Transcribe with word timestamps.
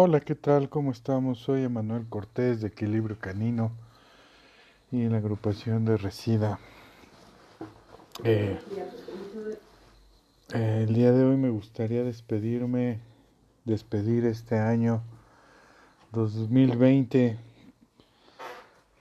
Hola, 0.00 0.20
¿qué 0.20 0.36
tal? 0.36 0.68
¿Cómo 0.68 0.92
estamos? 0.92 1.40
Soy 1.40 1.64
Emanuel 1.64 2.06
Cortés 2.08 2.60
de 2.60 2.68
Equilibrio 2.68 3.18
Canino 3.18 3.72
y 4.92 5.02
en 5.02 5.10
la 5.10 5.18
agrupación 5.18 5.84
de 5.84 5.96
Resida. 5.96 6.60
Eh, 8.22 8.60
eh, 10.54 10.84
el 10.86 10.94
día 10.94 11.10
de 11.10 11.24
hoy 11.24 11.36
me 11.36 11.50
gustaría 11.50 12.04
despedirme, 12.04 13.00
despedir 13.64 14.24
este 14.26 14.60
año 14.60 15.02
2020 16.12 17.36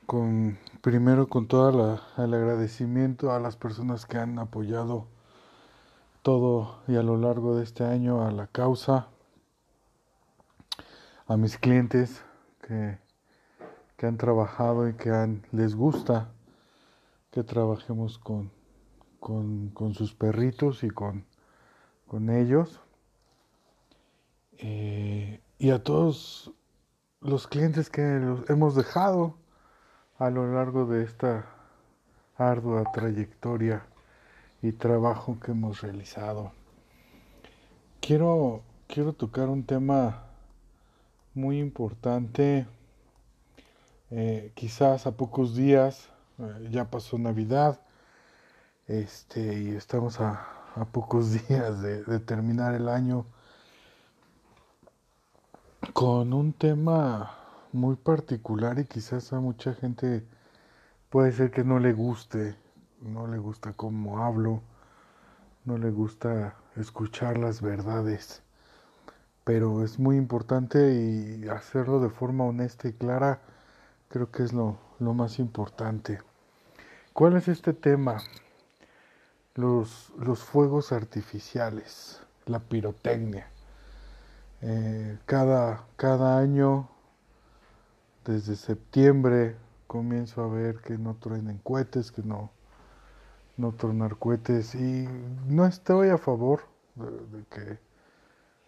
con 0.07 0.57
primero 0.82 1.29
con 1.29 1.47
todo 1.47 2.00
el 2.18 2.33
agradecimiento 2.33 3.32
a 3.32 3.39
las 3.39 3.55
personas 3.55 4.07
que 4.07 4.18
han 4.18 4.39
apoyado 4.39 5.05
todo 6.23 6.79
y 6.87 6.95
a 6.95 7.04
lo 7.04 7.18
largo 7.18 7.55
de 7.55 7.65
este 7.65 7.83
año 7.83 8.25
a 8.25 8.32
la 8.32 8.47
causa 8.47 9.09
a 11.27 11.36
mis 11.36 11.57
clientes 11.57 12.23
que, 12.61 12.97
que 13.97 14.05
han 14.05 14.18
trabajado 14.18 14.87
y 14.87 14.93
que 14.93 15.41
les 15.51 15.75
gusta 15.75 16.31
que 17.31 17.43
trabajemos 17.43 18.18
con, 18.18 18.51
con, 19.19 19.93
sus 19.93 20.13
perritos 20.13 20.83
y 20.83 20.89
con, 20.89 21.25
con 22.07 22.29
ellos. 22.29 22.79
Eh, 24.59 25.41
y 25.59 25.71
a 25.71 25.83
todos 25.83 26.51
los 27.21 27.47
clientes 27.47 27.89
que 27.89 28.01
los 28.01 28.49
hemos 28.49 28.75
dejado 28.75 29.35
a 30.18 30.29
lo 30.29 30.51
largo 30.54 30.85
de 30.85 31.04
esta 31.04 31.46
ardua 32.38 32.83
trayectoria 32.94 33.85
y 34.61 34.71
trabajo 34.71 35.37
que 35.39 35.52
hemos 35.52 35.81
realizado. 35.81 36.53
Quiero, 37.99 38.63
quiero 38.87 39.13
tocar 39.13 39.49
un 39.49 39.63
tema 39.63 40.27
muy 41.38 41.59
importante. 41.59 42.67
Eh, 44.09 44.52
quizás 44.55 45.07
a 45.07 45.16
pocos 45.16 45.55
días, 45.55 46.09
eh, 46.39 46.69
ya 46.71 46.89
pasó 46.89 47.17
Navidad, 47.17 47.80
este, 48.88 49.61
y 49.61 49.69
estamos 49.75 50.19
a, 50.19 50.47
pocos 50.91 51.31
días 51.47 51.81
de, 51.81 52.19
terminar 52.19 52.75
el 52.75 52.88
año 52.89 53.25
con 55.93 56.33
un 56.33 56.53
tema 56.53 57.35
muy 57.73 57.95
particular 57.95 58.80
y 58.80 58.85
quizás 58.85 59.33
a 59.33 59.39
mucha 59.39 59.73
gente 59.73 60.25
puede 61.09 61.31
ser 61.31 61.52
que 61.52 61.63
no 61.63 61.80
le 61.80 61.93
guste, 61.93 62.55
no 63.02 63.27
le 63.27 63.38
gusta 63.39 63.73
cómo 63.73 64.23
hablo, 64.23 64.61
no 65.65 65.77
le 65.77 65.91
gusta 65.91 66.55
escuchar 66.75 67.38
las 67.38 67.61
verdades 67.61 68.43
pero 69.47 69.81
es 69.81 69.97
muy 69.97 70.17
importante 70.17 70.93
y 70.93 71.47
hacerlo 71.47 72.01
de 72.01 72.09
forma 72.09 72.43
honesta 72.43 72.89
y 72.89 72.91
clara 72.91 73.39
creo 74.09 74.29
que 74.29 74.43
es 74.43 74.51
lo, 74.51 74.77
más 74.99 75.39
importante. 75.39 76.19
¿Cuál 77.13 77.37
es 77.37 77.47
este 77.47 77.71
tema? 77.71 78.17
Los, 79.55 80.11
los 80.19 80.39
fuegos 80.39 80.91
artificiales, 80.91 82.21
la 82.45 82.59
pirotecnia. 82.59 83.47
Eh, 84.63 85.17
cada, 85.25 85.85
cada 85.95 86.39
año, 86.39 86.89
desde 88.25 88.57
septiembre, 88.57 89.55
comienzo 89.87 90.43
a 90.43 90.49
ver 90.49 90.81
que 90.81 90.97
no 90.97 91.15
truenen 91.15 91.59
cohetes, 91.59 92.11
que 92.11 92.21
no, 92.21 92.51
no 93.55 93.71
tronar 93.71 94.17
cohetes 94.17 94.75
y 94.75 95.07
no 95.47 95.65
estoy 95.65 96.09
a 96.09 96.17
favor 96.17 96.63
de 96.95 97.45
que 97.45 97.86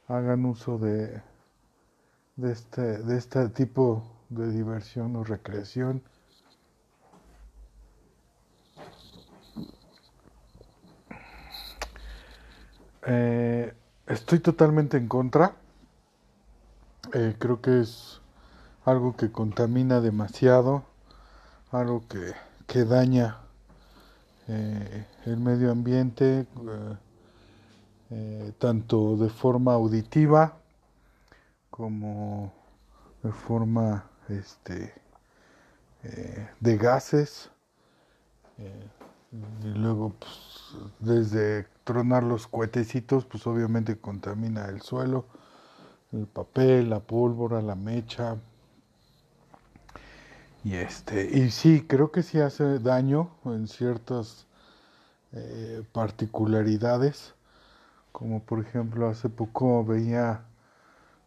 hagan 0.10 0.46
uso 0.46 0.78
de, 0.80 1.22
de, 2.36 2.52
este, 2.52 2.82
de 2.82 3.18
este 3.18 3.48
tipo 3.50 4.04
de 4.30 4.52
diversión 4.52 5.16
o 5.16 5.24
recreación. 5.24 6.02
Eh, 13.06 13.74
estoy 14.08 14.40
totalmente 14.40 14.98
en 14.98 15.08
contra. 15.08 15.54
Eh, 17.14 17.36
creo 17.40 17.62
que 17.62 17.82
es 17.82 18.20
algo 18.86 19.16
que 19.16 19.32
contamina 19.32 20.02
demasiado, 20.02 20.84
algo 21.72 22.04
que, 22.08 22.34
que 22.68 22.84
daña 22.84 23.38
eh, 24.48 25.06
el 25.26 25.38
medio 25.38 25.72
ambiente. 25.72 26.48
Eh, 28.12 28.54
tanto 28.58 29.16
de 29.18 29.30
forma 29.30 29.74
auditiva 29.74 30.58
como 31.70 32.52
de 33.22 33.32
forma 33.32 34.10
este, 34.30 34.92
eh, 36.04 36.50
de 36.60 36.78
gases. 36.78 37.52
Eh, 38.58 38.88
y 39.64 39.78
luego, 39.78 40.16
pues, 40.18 40.76
desde 40.98 41.68
tronar 41.84 42.24
los 42.24 42.48
cohetecitos, 42.48 43.26
pues 43.26 43.46
obviamente 43.46 44.00
contamina 44.00 44.66
el 44.66 44.82
suelo, 44.82 45.26
el 46.12 46.26
papel, 46.26 46.90
la 46.90 47.02
pólvora, 47.02 47.62
la 47.62 47.76
mecha. 47.76 48.38
Y 50.64 50.74
este, 50.74 51.30
y 51.38 51.52
sí, 51.52 51.86
creo 51.88 52.12
que 52.12 52.24
sí 52.24 52.40
hace 52.40 52.80
daño 52.80 53.30
en 53.46 53.68
ciertas 53.68 54.48
particularidades 55.92 57.36
como 58.12 58.42
por 58.44 58.60
ejemplo 58.60 59.08
hace 59.08 59.30
poco 59.30 59.84
veía 59.86 60.44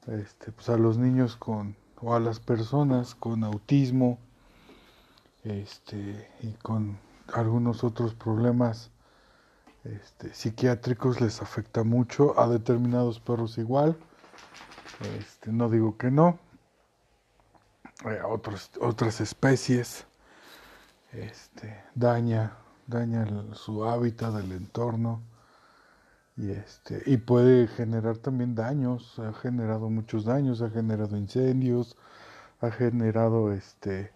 este, 0.07 0.53
pues 0.53 0.69
a 0.69 0.77
los 0.77 0.99
niños 0.99 1.37
con 1.37 1.77
o 2.01 2.15
a 2.15 2.21
las 2.21 2.41
personas 2.41 3.15
con 3.15 3.45
autismo 3.45 4.19
este, 5.45 6.29
y 6.41 6.53
con 6.55 6.99
algunos 7.33 7.85
otros 7.85 8.15
problemas 8.15 8.91
este, 9.85 10.35
psiquiátricos 10.35 11.21
les 11.21 11.41
afecta 11.41 11.85
mucho 11.85 12.39
a 12.39 12.49
determinados 12.49 13.21
perros 13.21 13.59
igual 13.59 13.97
este, 15.19 15.53
no 15.53 15.69
digo 15.69 15.97
que 15.97 16.11
no 16.11 16.39
eh, 18.05 18.21
otros, 18.25 18.71
otras 18.81 19.21
especies 19.21 20.07
este, 21.13 21.85
daña 21.95 22.57
daña 22.87 23.27
su 23.55 23.85
hábitat 23.85 24.35
el 24.43 24.53
entorno 24.53 25.23
y 26.37 26.51
este 26.51 27.03
y 27.07 27.19
puede 27.19 27.67
generar 27.69 28.17
también 28.19 28.55
daños 28.55 29.19
ha 29.19 29.33
generado 29.35 29.91
muchos 29.91 30.25
daños 30.25 30.63
ha 30.63 30.71
generado 30.71 31.17
incendios 31.17 31.97
ha 32.61 32.71
generado 32.71 33.53
este 33.53 34.13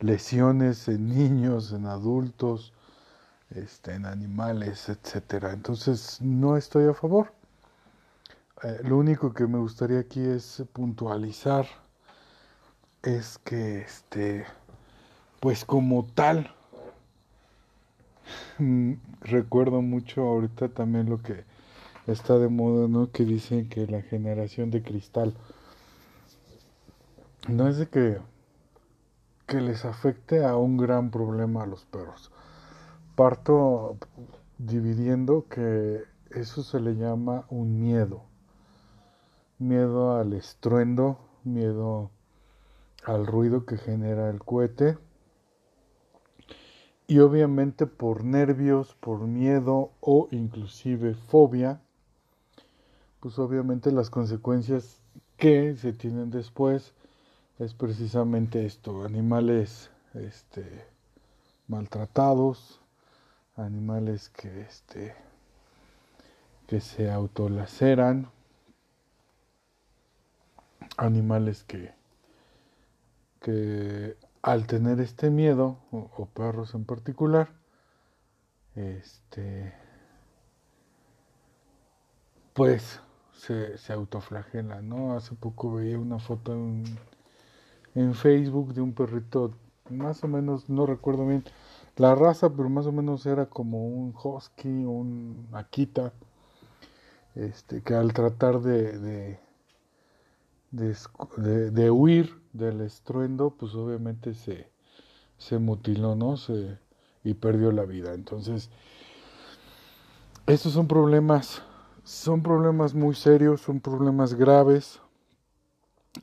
lesiones 0.00 0.88
en 0.88 1.08
niños 1.08 1.72
en 1.72 1.86
adultos 1.86 2.72
este 3.50 3.94
en 3.94 4.06
animales 4.06 4.88
etcétera. 4.88 5.52
Entonces 5.52 6.20
no 6.20 6.56
estoy 6.56 6.88
a 6.88 6.94
favor. 6.94 7.32
Eh, 8.62 8.80
lo 8.84 8.98
único 8.98 9.32
que 9.32 9.46
me 9.46 9.58
gustaría 9.58 10.00
aquí 10.00 10.20
es 10.20 10.64
puntualizar 10.72 11.66
es 13.02 13.38
que 13.38 13.80
este 13.82 14.46
pues 15.40 15.64
como 15.64 16.06
tal 16.14 16.54
recuerdo 19.20 19.82
mucho 19.82 20.22
ahorita 20.22 20.68
también 20.68 21.10
lo 21.10 21.20
que 21.22 21.44
está 22.06 22.38
de 22.38 22.48
moda, 22.48 22.88
¿no? 22.88 23.10
Que 23.10 23.24
dicen 23.24 23.68
que 23.68 23.86
la 23.86 24.02
generación 24.02 24.70
de 24.70 24.82
cristal 24.82 25.34
no 27.48 27.68
es 27.68 27.76
de 27.76 27.88
que, 27.88 28.18
que 29.46 29.60
les 29.60 29.84
afecte 29.84 30.44
a 30.44 30.56
un 30.56 30.76
gran 30.76 31.10
problema 31.10 31.64
a 31.64 31.66
los 31.66 31.84
perros. 31.84 32.30
Parto 33.16 33.96
dividiendo 34.58 35.46
que 35.48 36.02
eso 36.30 36.62
se 36.62 36.80
le 36.80 36.94
llama 36.94 37.46
un 37.50 37.80
miedo. 37.80 38.24
Miedo 39.58 40.16
al 40.16 40.32
estruendo, 40.32 41.18
miedo 41.44 42.10
al 43.04 43.26
ruido 43.26 43.66
que 43.66 43.76
genera 43.76 44.30
el 44.30 44.40
cohete. 44.40 44.98
Y 47.06 47.18
obviamente 47.18 47.86
por 47.86 48.24
nervios, 48.24 48.94
por 48.94 49.20
miedo 49.26 49.90
o 50.00 50.28
inclusive 50.30 51.14
fobia, 51.14 51.82
pues 53.22 53.38
obviamente 53.38 53.92
las 53.92 54.10
consecuencias 54.10 55.00
que 55.36 55.76
se 55.76 55.92
tienen 55.92 56.32
después 56.32 56.92
es 57.60 57.72
precisamente 57.72 58.66
esto, 58.66 59.04
animales 59.04 59.92
este 60.12 60.84
maltratados, 61.68 62.80
animales 63.54 64.28
que 64.28 64.62
este 64.62 65.14
que 66.66 66.80
se 66.80 67.12
autolaceran, 67.12 68.28
animales 70.96 71.62
que 71.62 71.94
que 73.40 74.16
al 74.42 74.66
tener 74.66 74.98
este 74.98 75.30
miedo 75.30 75.78
o, 75.92 76.10
o 76.16 76.26
perros 76.26 76.74
en 76.74 76.84
particular 76.84 77.52
este 78.74 79.72
pues 82.52 83.00
se, 83.42 83.76
se 83.76 83.92
autoflagela, 83.92 84.82
¿no? 84.82 85.14
Hace 85.14 85.34
poco 85.34 85.74
veía 85.74 85.98
una 85.98 86.20
foto 86.20 86.52
en, 86.52 86.84
en 87.96 88.14
Facebook 88.14 88.72
de 88.72 88.80
un 88.80 88.92
perrito, 88.92 89.52
más 89.90 90.22
o 90.22 90.28
menos, 90.28 90.68
no 90.68 90.86
recuerdo 90.86 91.26
bien 91.26 91.42
la 91.96 92.14
raza, 92.14 92.50
pero 92.50 92.68
más 92.68 92.86
o 92.86 92.92
menos 92.92 93.26
era 93.26 93.46
como 93.46 93.88
un 93.88 94.14
husky, 94.14 94.68
un 94.68 95.48
akita, 95.52 96.12
este, 97.34 97.82
que 97.82 97.94
al 97.94 98.12
tratar 98.12 98.60
de, 98.60 99.38
de, 100.70 101.70
de, 101.70 101.90
huir 101.90 102.40
del 102.52 102.80
estruendo, 102.80 103.50
pues 103.50 103.74
obviamente 103.74 104.34
se, 104.34 104.70
se 105.38 105.58
mutiló, 105.58 106.14
¿no? 106.14 106.36
Se, 106.36 106.78
y 107.24 107.34
perdió 107.34 107.72
la 107.72 107.86
vida. 107.86 108.14
Entonces, 108.14 108.70
estos 110.46 110.72
son 110.74 110.86
problemas, 110.86 111.62
son 112.04 112.42
problemas 112.42 112.94
muy 112.94 113.14
serios, 113.14 113.60
son 113.60 113.80
problemas 113.80 114.34
graves 114.34 115.00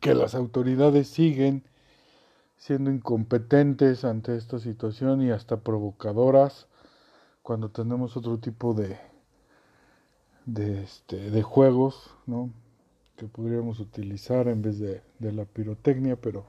que 0.02 0.14
las 0.14 0.36
autoridades 0.36 1.08
siguen 1.08 1.64
siendo 2.58 2.92
incompetentes 2.92 4.04
ante 4.04 4.36
esta 4.36 4.60
situación 4.60 5.22
y 5.22 5.32
hasta 5.32 5.58
provocadoras 5.58 6.68
cuando 7.42 7.70
tenemos 7.70 8.18
otro 8.18 8.38
tipo 8.40 8.74
de 8.74 9.00
de, 10.46 10.82
este, 10.84 11.30
de 11.30 11.44
juegos, 11.44 12.16
¿no? 12.26 12.52
que 13.16 13.28
podríamos 13.28 13.80
utilizar 13.80 14.48
en 14.48 14.62
vez 14.62 14.80
de, 14.80 15.04
de 15.20 15.32
la 15.32 15.46
pirotecnia, 15.46 16.16
pero 16.16 16.46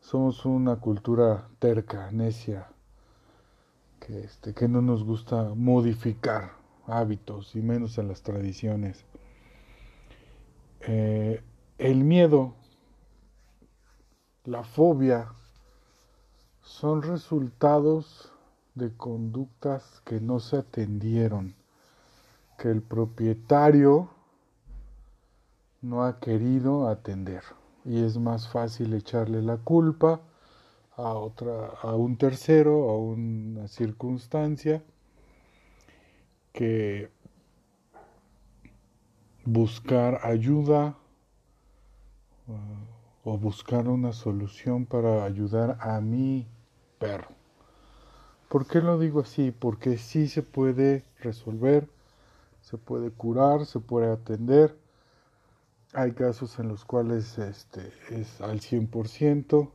somos 0.00 0.44
una 0.44 0.76
cultura 0.76 1.48
terca, 1.58 2.10
necia, 2.10 2.68
que, 4.00 4.20
este, 4.20 4.54
que 4.54 4.66
no 4.66 4.80
nos 4.80 5.04
gusta 5.04 5.52
modificar 5.54 6.57
hábitos 6.88 7.54
y 7.54 7.62
menos 7.62 7.98
en 7.98 8.08
las 8.08 8.22
tradiciones. 8.22 9.04
Eh, 10.80 11.42
el 11.78 12.04
miedo, 12.04 12.54
la 14.44 14.64
fobia, 14.64 15.28
son 16.62 17.02
resultados 17.02 18.32
de 18.74 18.94
conductas 18.96 20.02
que 20.04 20.20
no 20.20 20.40
se 20.40 20.56
atendieron, 20.56 21.54
que 22.58 22.70
el 22.70 22.82
propietario 22.82 24.10
no 25.80 26.04
ha 26.04 26.18
querido 26.18 26.88
atender 26.88 27.42
y 27.84 28.02
es 28.02 28.18
más 28.18 28.48
fácil 28.48 28.92
echarle 28.94 29.42
la 29.42 29.56
culpa 29.58 30.20
a 30.96 31.12
otra 31.14 31.68
a 31.80 31.94
un 31.94 32.16
tercero 32.16 32.90
a 32.90 32.98
una 32.98 33.68
circunstancia 33.68 34.82
que 36.52 37.10
buscar 39.44 40.20
ayuda 40.24 40.96
uh, 42.46 43.30
o 43.30 43.38
buscar 43.38 43.88
una 43.88 44.12
solución 44.12 44.86
para 44.86 45.24
ayudar 45.24 45.78
a 45.80 46.00
mi 46.00 46.46
perro. 46.98 47.30
¿Por 48.48 48.66
qué 48.66 48.80
lo 48.80 48.98
digo 48.98 49.20
así? 49.20 49.50
Porque 49.50 49.98
sí 49.98 50.28
se 50.28 50.42
puede 50.42 51.04
resolver, 51.20 51.88
se 52.62 52.78
puede 52.78 53.10
curar, 53.10 53.66
se 53.66 53.80
puede 53.80 54.10
atender 54.10 54.76
hay 55.94 56.12
casos 56.12 56.58
en 56.58 56.68
los 56.68 56.84
cuales 56.84 57.38
este, 57.38 57.92
es 58.10 58.40
al 58.40 58.60
100%, 58.60 59.70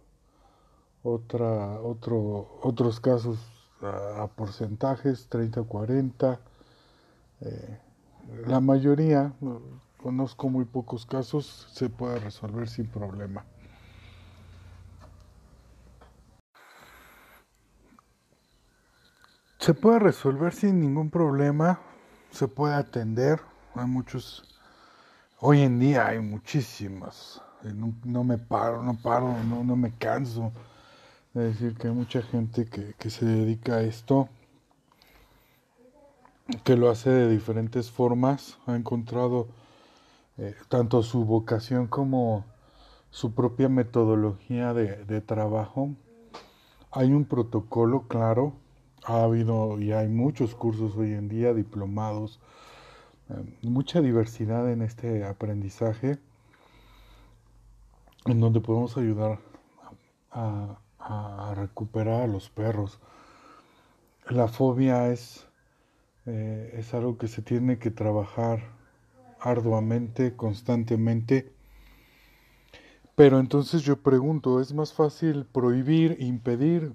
otra, 1.03 1.81
otro, 1.81 2.59
otros 2.61 2.99
casos 2.99 3.39
a, 3.81 4.27
porcentajes, 4.35 5.27
30, 5.29 5.63
40. 5.63 6.39
La 8.45 8.59
mayoría, 8.59 9.33
conozco 10.01 10.49
muy 10.49 10.65
pocos 10.65 11.05
casos, 11.05 11.67
se 11.71 11.89
puede 11.89 12.19
resolver 12.19 12.69
sin 12.69 12.87
problema. 12.87 13.45
Se 19.59 19.73
puede 19.73 19.99
resolver 19.99 20.53
sin 20.53 20.79
ningún 20.79 21.09
problema, 21.09 21.79
se 22.31 22.47
puede 22.47 22.75
atender, 22.75 23.39
hay 23.75 23.87
muchos 23.87 24.53
Hoy 25.45 25.59
en 25.59 25.77
día 25.77 26.07
hay 26.07 26.19
muchísimas. 26.19 27.41
Eh, 27.65 27.73
no, 28.05 28.23
me 28.23 28.37
paro, 28.37 28.81
no 28.81 28.93
paro, 28.95 29.35
no, 29.43 29.75
me 29.75 29.91
canso 29.91 30.53
de 31.33 31.49
decir 31.49 31.75
que 31.75 31.89
hay 31.89 31.93
mucha 31.93 32.21
gente 32.21 32.65
que, 32.65 33.09
se 33.09 33.25
dedica 33.25 33.75
a 33.75 33.81
esto, 33.81 34.29
que 36.63 36.75
lo 36.75 36.89
hace 36.89 37.09
de 37.09 37.29
diferentes 37.29 37.91
formas, 37.91 38.57
ha 38.65 38.75
encontrado 38.75 39.47
eh, 40.37 40.55
tanto 40.69 41.03
su 41.03 41.25
vocación 41.25 41.87
como 41.87 42.45
su 43.09 43.33
propia 43.33 43.69
metodología 43.69 44.73
de, 44.73 45.05
de 45.05 45.21
trabajo. 45.21 45.89
Hay 46.91 47.11
un 47.11 47.25
protocolo 47.25 48.07
claro, 48.07 48.53
ha 49.05 49.23
habido 49.23 49.79
y 49.79 49.91
hay 49.91 50.07
muchos 50.07 50.55
cursos 50.55 50.95
hoy 50.95 51.13
en 51.13 51.27
día, 51.27 51.53
diplomados, 51.53 52.39
eh, 53.29 53.57
mucha 53.61 54.01
diversidad 54.01 54.71
en 54.71 54.81
este 54.81 55.25
aprendizaje 55.25 56.19
en 58.25 58.39
donde 58.39 58.61
podemos 58.61 58.97
ayudar 58.97 59.39
a, 60.31 60.79
recuperar 61.55 62.21
a 62.21 62.27
los 62.27 62.49
perros. 62.49 62.99
La 64.29 64.47
fobia 64.47 65.09
es, 65.09 65.45
eh, 66.25 66.75
es 66.77 66.93
algo 66.93 67.17
que 67.17 67.27
se 67.27 67.41
tiene 67.41 67.79
que 67.79 67.91
trabajar 67.91 68.61
arduamente, 69.39 70.35
constantemente. 70.35 71.51
Pero 73.15 73.39
entonces 73.39 73.83
yo 73.83 74.01
pregunto, 74.01 74.59
¿es 74.59 74.73
más 74.73 74.93
fácil 74.93 75.45
prohibir, 75.45 76.17
impedir 76.19 76.93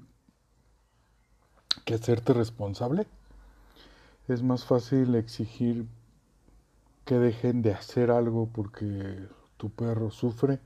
que 1.84 1.94
hacerte 1.94 2.32
responsable? 2.32 3.06
¿Es 4.26 4.42
más 4.42 4.64
fácil 4.64 5.14
exigir 5.14 5.86
que 7.08 7.19
dejen 7.19 7.62
de 7.62 7.72
hacer 7.72 8.10
algo 8.10 8.50
porque 8.52 9.28
tu 9.56 9.70
perro 9.70 10.10
sufre. 10.10 10.60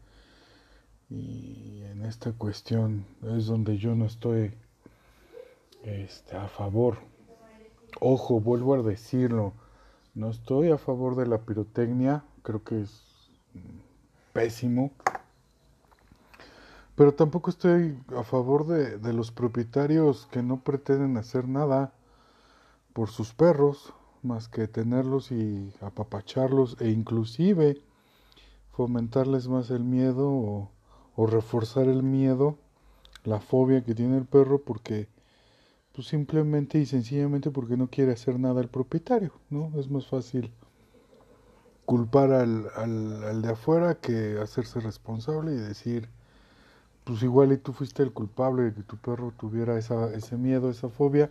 Y 1.08 1.82
en 1.84 2.04
esta 2.04 2.32
cuestión 2.32 3.06
es 3.36 3.46
donde 3.46 3.78
yo 3.78 3.94
no 3.94 4.06
estoy 4.06 4.52
este, 5.84 6.36
a 6.36 6.48
favor. 6.48 6.98
Ojo, 8.04 8.40
vuelvo 8.40 8.74
a 8.74 8.82
decirlo, 8.82 9.52
no 10.16 10.28
estoy 10.30 10.72
a 10.72 10.76
favor 10.76 11.14
de 11.14 11.24
la 11.24 11.38
pirotecnia, 11.38 12.24
creo 12.42 12.64
que 12.64 12.80
es 12.80 13.30
pésimo. 14.32 14.90
Pero 16.96 17.14
tampoco 17.14 17.50
estoy 17.50 17.96
a 18.16 18.24
favor 18.24 18.66
de, 18.66 19.12
los 19.12 19.30
propietarios 19.30 20.26
que 20.32 20.42
no 20.42 20.64
pretenden 20.64 21.16
hacer 21.16 21.46
nada 21.46 21.92
por 22.92 23.08
sus 23.08 23.34
perros 23.34 23.94
más 24.24 24.48
que 24.48 24.66
tenerlos 24.66 25.30
y 25.30 25.72
apapacharlos 25.80 26.76
e 26.80 26.90
inclusive 26.90 27.80
fomentarles 28.72 29.46
más 29.46 29.70
el 29.70 29.84
miedo 29.84 30.28
o, 31.16 31.26
reforzar 31.28 31.86
el 31.86 32.02
miedo, 32.02 32.58
la 33.22 33.38
fobia 33.38 33.84
que 33.84 33.94
tiene 33.94 34.16
el 34.16 34.24
perro 34.24 34.58
porque 34.58 35.06
pues 35.94 36.08
simplemente 36.08 36.78
y 36.78 36.86
sencillamente 36.86 37.50
porque 37.50 37.76
no 37.76 37.88
quiere 37.88 38.12
hacer 38.12 38.38
nada 38.38 38.60
el 38.60 38.68
propietario, 38.68 39.32
¿no? 39.50 39.70
Es 39.78 39.90
más 39.90 40.06
fácil 40.06 40.50
culpar 41.84 42.32
al, 42.32 42.68
al, 42.76 43.24
al 43.24 43.42
de 43.42 43.50
afuera 43.50 43.96
que 43.96 44.38
hacerse 44.40 44.80
responsable 44.80 45.52
y 45.52 45.56
decir, 45.56 46.08
pues 47.04 47.22
igual 47.22 47.52
y 47.52 47.58
tú 47.58 47.72
fuiste 47.72 48.02
el 48.02 48.12
culpable 48.12 48.62
de 48.64 48.74
que 48.74 48.82
tu 48.82 48.96
perro 48.96 49.32
tuviera 49.36 49.78
esa, 49.78 50.12
ese 50.14 50.36
miedo, 50.36 50.70
esa 50.70 50.88
fobia, 50.88 51.30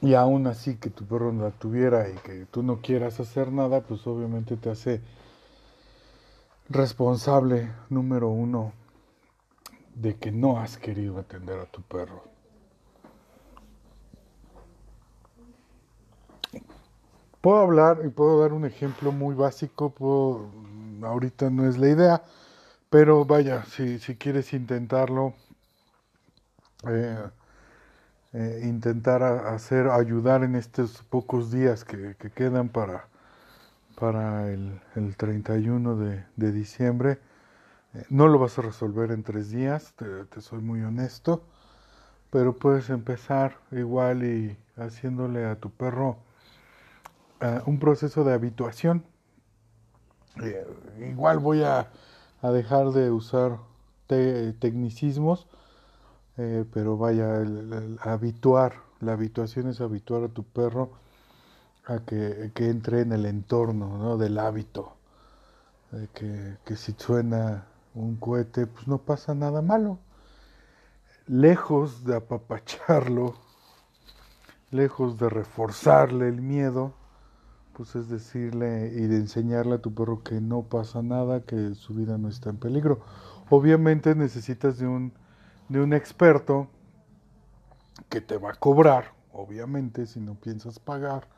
y 0.00 0.14
aún 0.14 0.46
así 0.46 0.76
que 0.76 0.90
tu 0.90 1.04
perro 1.06 1.32
no 1.32 1.44
la 1.44 1.50
tuviera 1.50 2.08
y 2.10 2.14
que 2.16 2.46
tú 2.46 2.62
no 2.62 2.80
quieras 2.80 3.18
hacer 3.20 3.50
nada, 3.52 3.80
pues 3.80 4.06
obviamente 4.06 4.56
te 4.56 4.70
hace 4.70 5.00
responsable 6.68 7.70
número 7.88 8.28
uno 8.28 8.72
de 9.94 10.16
que 10.16 10.32
no 10.32 10.58
has 10.58 10.76
querido 10.76 11.18
atender 11.18 11.58
a 11.58 11.66
tu 11.66 11.80
perro. 11.82 12.35
Puedo 17.46 17.60
hablar 17.60 18.00
y 18.04 18.08
puedo 18.08 18.40
dar 18.40 18.52
un 18.52 18.64
ejemplo 18.64 19.12
muy 19.12 19.36
básico, 19.36 19.90
puedo, 19.90 20.50
ahorita 21.00 21.48
no 21.48 21.68
es 21.68 21.78
la 21.78 21.88
idea, 21.88 22.22
pero 22.90 23.24
vaya, 23.24 23.64
si, 23.66 24.00
si 24.00 24.16
quieres 24.16 24.52
intentarlo, 24.52 25.32
eh, 26.88 27.30
eh, 28.32 28.62
intentar 28.64 29.22
hacer, 29.22 29.86
ayudar 29.90 30.42
en 30.42 30.56
estos 30.56 31.04
pocos 31.04 31.52
días 31.52 31.84
que, 31.84 32.16
quedan 32.34 32.68
para, 32.68 33.06
para 33.94 34.50
el, 34.50 34.80
el 34.96 35.16
31 35.16 35.94
de, 35.98 36.24
de 36.34 36.50
diciembre. 36.50 37.20
Eh, 37.94 38.06
no 38.10 38.26
lo 38.26 38.40
vas 38.40 38.58
a 38.58 38.62
resolver 38.62 39.12
en 39.12 39.22
tres 39.22 39.52
días, 39.52 39.94
te, 39.94 40.40
soy 40.40 40.62
muy 40.62 40.82
honesto, 40.82 41.44
pero 42.30 42.56
puedes 42.56 42.90
empezar 42.90 43.56
igual 43.70 44.24
y 44.24 44.58
haciéndole 44.76 45.44
a 45.44 45.54
tu 45.54 45.70
perro 45.70 46.25
un 47.66 47.78
proceso 47.78 48.24
de 48.24 48.32
habituación. 48.32 49.04
Eh, 50.42 50.66
igual 51.10 51.38
voy 51.38 51.62
a, 51.62 51.90
a, 52.42 52.50
dejar 52.50 52.90
de 52.90 53.10
usar 53.10 53.58
tecnicismos, 54.06 55.46
eh, 56.36 56.64
pero 56.72 56.96
vaya, 56.96 57.36
el, 57.36 57.98
habituar, 58.02 58.74
la 59.00 59.12
habituación 59.12 59.68
es 59.68 59.80
habituar 59.80 60.24
a 60.24 60.28
tu 60.28 60.44
perro 60.44 60.90
a 61.86 62.00
que, 62.00 62.52
que 62.54 62.68
entre 62.68 63.00
en 63.00 63.12
el 63.12 63.26
entorno 63.26 63.96
¿no? 63.98 64.16
del 64.18 64.38
hábito, 64.38 64.92
que, 66.12 66.56
que 66.64 66.76
si 66.76 66.94
suena 66.98 67.66
un 67.94 68.16
cohete, 68.16 68.66
pues 68.66 68.86
no 68.88 68.98
pasa 68.98 69.34
nada 69.34 69.62
malo. 69.62 69.98
Lejos 71.26 72.04
de 72.04 72.16
apapacharlo, 72.16 73.34
lejos 74.70 75.18
de 75.18 75.28
reforzarle 75.28 76.28
el 76.28 76.42
miedo, 76.42 76.92
pues 77.76 77.94
es 77.94 78.08
decirle 78.08 78.90
y 78.94 79.06
de 79.06 79.16
enseñarle 79.16 79.74
a 79.74 79.82
tu 79.82 79.92
perro 79.92 80.22
que 80.22 80.40
no 80.40 80.62
pasa 80.62 81.02
nada, 81.02 81.42
que 81.42 81.74
su 81.74 81.94
vida 81.94 82.16
no 82.16 82.28
está 82.28 82.48
en 82.48 82.56
peligro. 82.56 83.00
Obviamente 83.50 84.14
necesitas 84.14 84.78
de 84.78 84.86
un, 84.86 85.12
de 85.68 85.82
un 85.82 85.92
experto 85.92 86.68
que 88.08 88.22
te 88.22 88.38
va 88.38 88.52
a 88.52 88.54
cobrar, 88.54 89.12
obviamente, 89.30 90.06
si 90.06 90.20
no 90.20 90.36
piensas 90.36 90.78
pagar. 90.78 91.28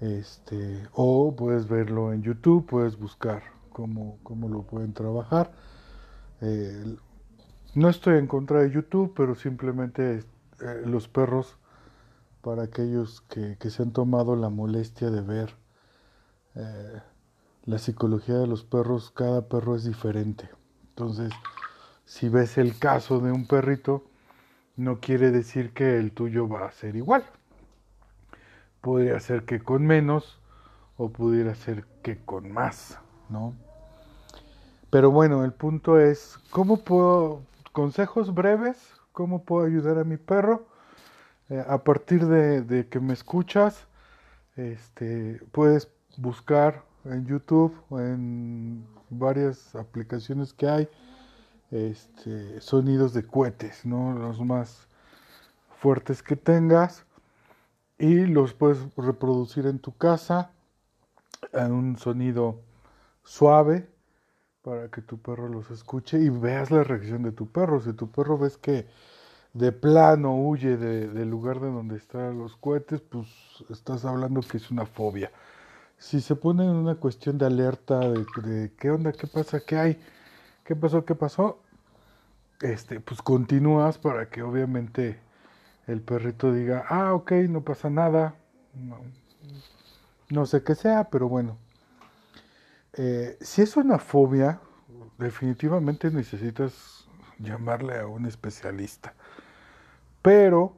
Este, 0.00 0.86
o 0.92 1.34
puedes 1.34 1.68
verlo 1.68 2.12
en 2.12 2.22
YouTube, 2.22 2.66
puedes 2.66 2.98
buscar 2.98 3.42
cómo, 3.70 4.18
cómo 4.22 4.50
lo 4.50 4.62
pueden 4.62 4.92
trabajar. 4.92 5.52
Eh, 6.42 6.96
no 7.74 7.88
estoy 7.88 8.18
en 8.18 8.26
contra 8.26 8.60
de 8.60 8.70
YouTube, 8.70 9.14
pero 9.16 9.34
simplemente 9.34 10.18
eh, 10.18 10.82
los 10.84 11.08
perros 11.08 11.56
para 12.48 12.62
aquellos 12.62 13.20
que, 13.28 13.58
se 13.68 13.82
han 13.82 13.92
tomado 13.92 14.34
la 14.34 14.48
molestia 14.48 15.10
de 15.10 15.20
ver 15.20 15.54
eh, 16.54 17.02
la 17.66 17.76
psicología 17.76 18.36
de 18.36 18.46
los 18.46 18.64
perros, 18.64 19.10
cada 19.10 19.50
perro 19.50 19.76
es 19.76 19.84
diferente. 19.84 20.48
Entonces, 20.88 21.30
si 22.06 22.30
ves 22.30 22.56
el 22.56 22.78
caso 22.78 23.20
de 23.20 23.32
un 23.32 23.46
perrito, 23.46 24.06
no 24.76 24.98
quiere 24.98 25.30
decir 25.30 25.74
que 25.74 25.98
el 25.98 26.12
tuyo 26.12 26.48
va 26.48 26.64
a 26.64 26.72
ser 26.72 26.96
igual. 26.96 27.22
Podría 28.80 29.20
ser 29.20 29.44
que 29.44 29.60
con 29.60 29.84
menos 29.84 30.40
o 30.96 31.10
pudiera 31.10 31.54
ser 31.54 31.84
que 32.02 32.16
con 32.24 32.50
más, 32.50 32.98
¿no? 33.28 33.52
Pero 34.88 35.10
bueno, 35.10 35.44
el 35.44 35.52
punto 35.52 36.00
es, 36.00 36.38
¿cómo 36.48 36.82
puedo, 36.82 37.42
consejos 37.72 38.32
breves, 38.32 38.78
cómo 39.12 39.44
puedo 39.44 39.66
ayudar 39.66 39.98
a 39.98 40.04
mi 40.04 40.16
perro? 40.16 40.77
Eh, 41.50 41.64
a 41.66 41.82
partir 41.82 42.26
de, 42.26 42.88
que 42.88 43.00
me 43.00 43.14
escuchas, 43.14 43.86
este, 44.56 45.40
puedes 45.52 45.88
buscar 46.16 46.84
en 47.04 47.24
YouTube 47.26 47.74
en 47.90 48.86
varias 49.08 49.74
aplicaciones 49.74 50.52
que 50.52 50.68
hay 50.68 50.88
este, 51.70 52.60
sonidos 52.60 53.14
de 53.14 53.26
cohetes, 53.26 53.86
¿no? 53.86 54.12
los 54.12 54.40
más 54.40 54.88
fuertes 55.78 56.22
que 56.22 56.36
tengas 56.36 57.06
y 57.98 58.26
los 58.26 58.52
puedes 58.52 58.78
reproducir 58.96 59.66
en 59.66 59.78
tu 59.78 59.96
casa 59.96 60.50
en 61.52 61.72
un 61.72 61.96
sonido 61.96 62.60
suave 63.24 63.88
para 64.62 64.88
que 64.88 65.02
tu 65.02 65.18
perro 65.18 65.48
los 65.48 65.70
escuche 65.70 66.18
y 66.18 66.28
veas 66.28 66.70
la 66.70 66.84
reacción 66.84 67.22
de 67.22 67.32
tu 67.32 67.50
perro. 67.50 67.80
Si 67.80 67.92
tu 67.92 68.10
perro 68.10 68.38
ves 68.38 68.56
que 68.58 68.86
de 69.54 69.72
plano 69.72 70.36
huye 70.36 70.76
del 70.76 71.28
lugar 71.28 71.60
de 71.60 71.68
donde 71.70 71.96
están 71.96 72.38
los 72.38 72.56
cohetes, 72.56 73.00
pues 73.00 73.26
estás 73.70 74.04
hablando 74.04 74.40
que 74.40 74.58
es 74.58 74.70
una 74.70 74.86
fobia. 74.86 75.30
Si 75.98 76.20
se 76.20 76.36
pone 76.36 76.64
en 76.64 76.70
una 76.70 76.94
cuestión 76.94 77.38
de 77.38 77.46
alerta 77.46 77.98
de, 77.98 78.72
qué 78.78 78.90
onda, 78.90 79.12
qué 79.12 79.26
pasa, 79.26 79.60
qué 79.60 79.76
hay, 79.76 80.00
qué 80.64 80.76
pasó, 80.76 81.04
qué 81.04 81.14
pasó, 81.14 81.60
este, 82.60 83.00
pues 83.00 83.20
continúas 83.22 83.98
para 83.98 84.28
que 84.28 84.42
obviamente 84.42 85.18
el 85.86 86.02
perrito 86.02 86.52
diga, 86.52 86.84
ah, 86.88 87.14
ok, 87.14 87.32
no 87.48 87.62
pasa 87.62 87.90
nada, 87.90 88.34
no, 90.28 90.46
sé 90.46 90.62
qué 90.62 90.74
sea, 90.74 91.08
pero 91.10 91.28
bueno. 91.28 91.56
Eh, 92.92 93.38
si 93.40 93.62
es 93.62 93.76
una 93.76 93.98
fobia, 93.98 94.60
definitivamente 95.18 96.10
necesitas 96.10 97.08
llamarle 97.38 97.98
a 97.98 98.06
un 98.06 98.26
especialista. 98.26 99.14
Pero 100.22 100.76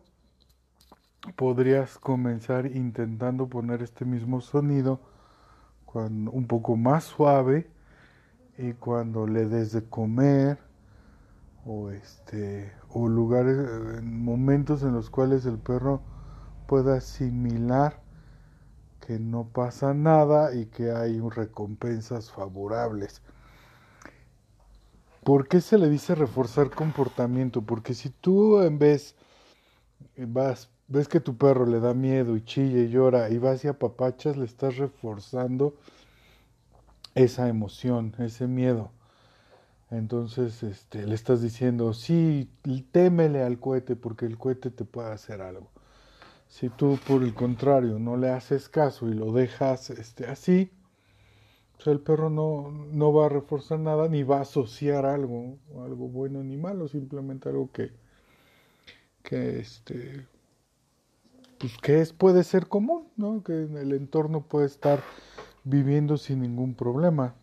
podrías 1.36 1.98
comenzar 1.98 2.66
intentando 2.66 3.48
poner 3.48 3.82
este 3.82 4.04
mismo 4.04 4.40
sonido 4.40 5.00
un 5.94 6.46
poco 6.46 6.76
más 6.76 7.04
suave 7.04 7.68
y 8.58 8.74
cuando 8.74 9.26
le 9.26 9.46
des 9.46 9.72
de 9.72 9.88
comer 9.88 10.58
o 11.66 11.90
este 11.90 12.72
o 12.90 13.08
lugares 13.08 13.56
en 13.98 14.22
momentos 14.22 14.82
en 14.82 14.92
los 14.92 15.10
cuales 15.10 15.46
el 15.46 15.58
perro 15.58 16.00
pueda 16.66 16.96
asimilar 16.96 18.00
que 19.00 19.18
no 19.18 19.48
pasa 19.48 19.92
nada 19.94 20.54
y 20.54 20.66
que 20.66 20.92
hay 20.92 21.20
recompensas 21.20 22.30
favorables. 22.30 23.22
¿Por 25.24 25.48
qué 25.48 25.60
se 25.60 25.78
le 25.78 25.88
dice 25.88 26.14
reforzar 26.14 26.70
comportamiento? 26.70 27.62
Porque 27.62 27.94
si 27.94 28.10
tú 28.10 28.62
en 28.62 28.78
vez 28.78 29.16
vas, 30.16 30.70
ves 30.88 31.08
que 31.08 31.20
tu 31.20 31.36
perro 31.36 31.66
le 31.66 31.80
da 31.80 31.94
miedo 31.94 32.36
y 32.36 32.44
chilla 32.44 32.80
y 32.80 32.88
llora 32.88 33.30
y 33.30 33.38
vas 33.38 33.64
y 33.64 33.68
apapachas, 33.68 34.36
le 34.36 34.44
estás 34.44 34.76
reforzando 34.76 35.74
esa 37.14 37.48
emoción, 37.48 38.14
ese 38.18 38.46
miedo. 38.46 38.90
Entonces, 39.90 40.62
este, 40.62 41.06
le 41.06 41.14
estás 41.14 41.42
diciendo, 41.42 41.92
sí, 41.92 42.48
témele 42.92 43.42
al 43.42 43.58
cohete 43.58 43.96
porque 43.96 44.26
el 44.26 44.38
cohete 44.38 44.70
te 44.70 44.84
puede 44.84 45.10
hacer 45.10 45.42
algo. 45.42 45.68
Si 46.48 46.68
tú, 46.68 46.98
por 47.06 47.22
el 47.22 47.34
contrario, 47.34 47.98
no 47.98 48.16
le 48.16 48.30
haces 48.30 48.68
caso 48.68 49.08
y 49.08 49.14
lo 49.14 49.32
dejas 49.32 49.90
este, 49.90 50.26
así, 50.26 50.70
el 51.86 52.00
perro 52.00 52.28
no, 52.28 52.70
no 52.70 53.12
va 53.12 53.26
a 53.26 53.28
reforzar 53.30 53.78
nada 53.78 54.08
ni 54.08 54.22
va 54.22 54.38
a 54.38 54.42
asociar 54.42 55.06
algo, 55.06 55.56
algo 55.82 56.08
bueno 56.08 56.42
ni 56.42 56.56
malo, 56.56 56.88
simplemente 56.88 57.48
algo 57.48 57.70
que, 57.72 57.92
que 59.22 59.60
este 59.60 60.26
pues 61.58 61.76
que 61.78 62.00
es 62.00 62.12
puede 62.12 62.42
ser 62.42 62.68
común, 62.68 63.08
¿no? 63.16 63.42
Que 63.42 63.64
en 63.64 63.76
el 63.76 63.92
entorno 63.92 64.40
puede 64.40 64.66
estar 64.66 65.02
viviendo 65.62 66.16
sin 66.16 66.40
ningún 66.40 66.74
problema. 66.74 67.34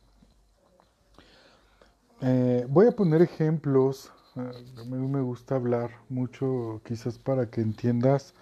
Eh, 2.21 2.65
voy 2.67 2.87
a 2.87 2.91
poner 2.91 3.21
ejemplos. 3.21 4.11
a 4.35 4.83
mí 4.85 5.07
me 5.07 5.21
gusta 5.21 5.55
hablar 5.55 5.91
mucho, 6.09 6.81
quizás 6.83 7.19
para 7.19 7.49
que 7.49 7.61
entiendas 7.61 8.33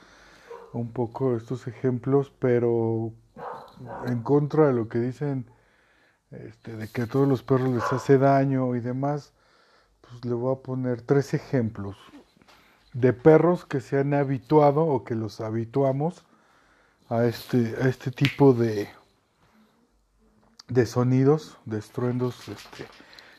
un 0.71 0.91
poco 0.91 1.35
estos 1.35 1.67
ejemplos, 1.67 2.31
pero 2.39 3.13
en 4.07 4.21
contra 4.23 4.67
de 4.67 4.73
lo 4.73 4.87
que 4.87 4.99
dicen 4.99 5.45
este, 6.31 6.75
de 6.77 6.87
que 6.87 7.03
a 7.03 7.07
todos 7.07 7.27
los 7.27 7.43
perros 7.43 7.69
les 7.69 7.93
hace 7.93 8.17
daño 8.17 8.75
y 8.75 8.79
demás, 8.79 9.33
pues 10.01 10.23
le 10.23 10.33
voy 10.33 10.53
a 10.53 10.61
poner 10.61 11.01
tres 11.01 11.33
ejemplos 11.33 11.97
de 12.95 13.11
perros 13.11 13.65
que 13.65 13.81
se 13.81 13.99
han 13.99 14.13
habituado 14.13 14.85
o 14.85 15.03
que 15.03 15.15
los 15.15 15.41
habituamos 15.41 16.23
a 17.09 17.25
este, 17.25 17.75
a 17.81 17.89
este 17.89 18.09
tipo 18.09 18.53
de, 18.53 18.87
de 20.69 20.85
sonidos, 20.85 21.57
de 21.65 21.77
estruendos. 21.77 22.47
Este. 22.47 22.85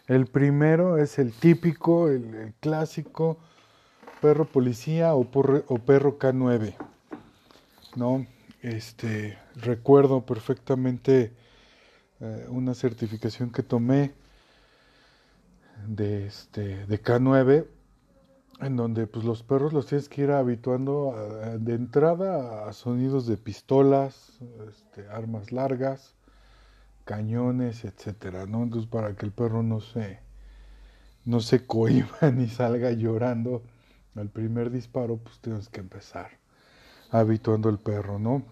El 0.08 0.26
primero 0.26 0.98
es 0.98 1.18
el 1.18 1.32
típico, 1.32 2.08
el, 2.08 2.52
clásico 2.60 3.38
perro 4.20 4.44
policía 4.44 5.14
o, 5.14 5.24
perro 5.30 6.18
K9. 6.18 6.74
¿no? 7.96 8.26
Este, 8.60 9.38
recuerdo 9.54 10.26
perfectamente 10.26 11.32
eh, 12.20 12.46
una 12.50 12.74
certificación 12.74 13.50
que 13.50 13.62
tomé 13.62 14.12
de, 15.86 16.26
este, 16.26 16.84
de 16.84 17.02
K9 17.02 17.66
en 18.60 18.76
donde 18.76 19.06
pues 19.06 19.24
los 19.24 19.42
perros 19.42 19.72
los 19.72 19.86
tienes 19.86 20.08
que 20.08 20.22
ir 20.22 20.30
habituando 20.30 21.14
de 21.58 21.74
entrada 21.74 22.68
a 22.68 22.72
sonidos 22.72 23.26
de 23.26 23.36
pistolas, 23.36 24.38
este, 24.68 25.08
armas 25.08 25.52
largas, 25.52 26.14
cañones, 27.04 27.84
etcétera. 27.84 28.42
Entonces 28.42 28.86
para 28.86 29.14
que 29.14 29.26
el 29.26 29.32
perro 29.32 29.62
no 29.62 29.80
se 29.80 30.20
no 31.26 31.40
se 31.40 31.66
cohiba 31.66 32.18
ni 32.34 32.48
salga 32.48 32.92
llorando 32.92 33.62
al 34.14 34.30
primer 34.30 34.70
disparo, 34.70 35.18
pues 35.18 35.40
tienes 35.40 35.68
que 35.68 35.80
empezar 35.80 36.30
habituando 37.10 37.68
al 37.68 37.78
perro, 37.78 38.18
¿no? 38.18 38.42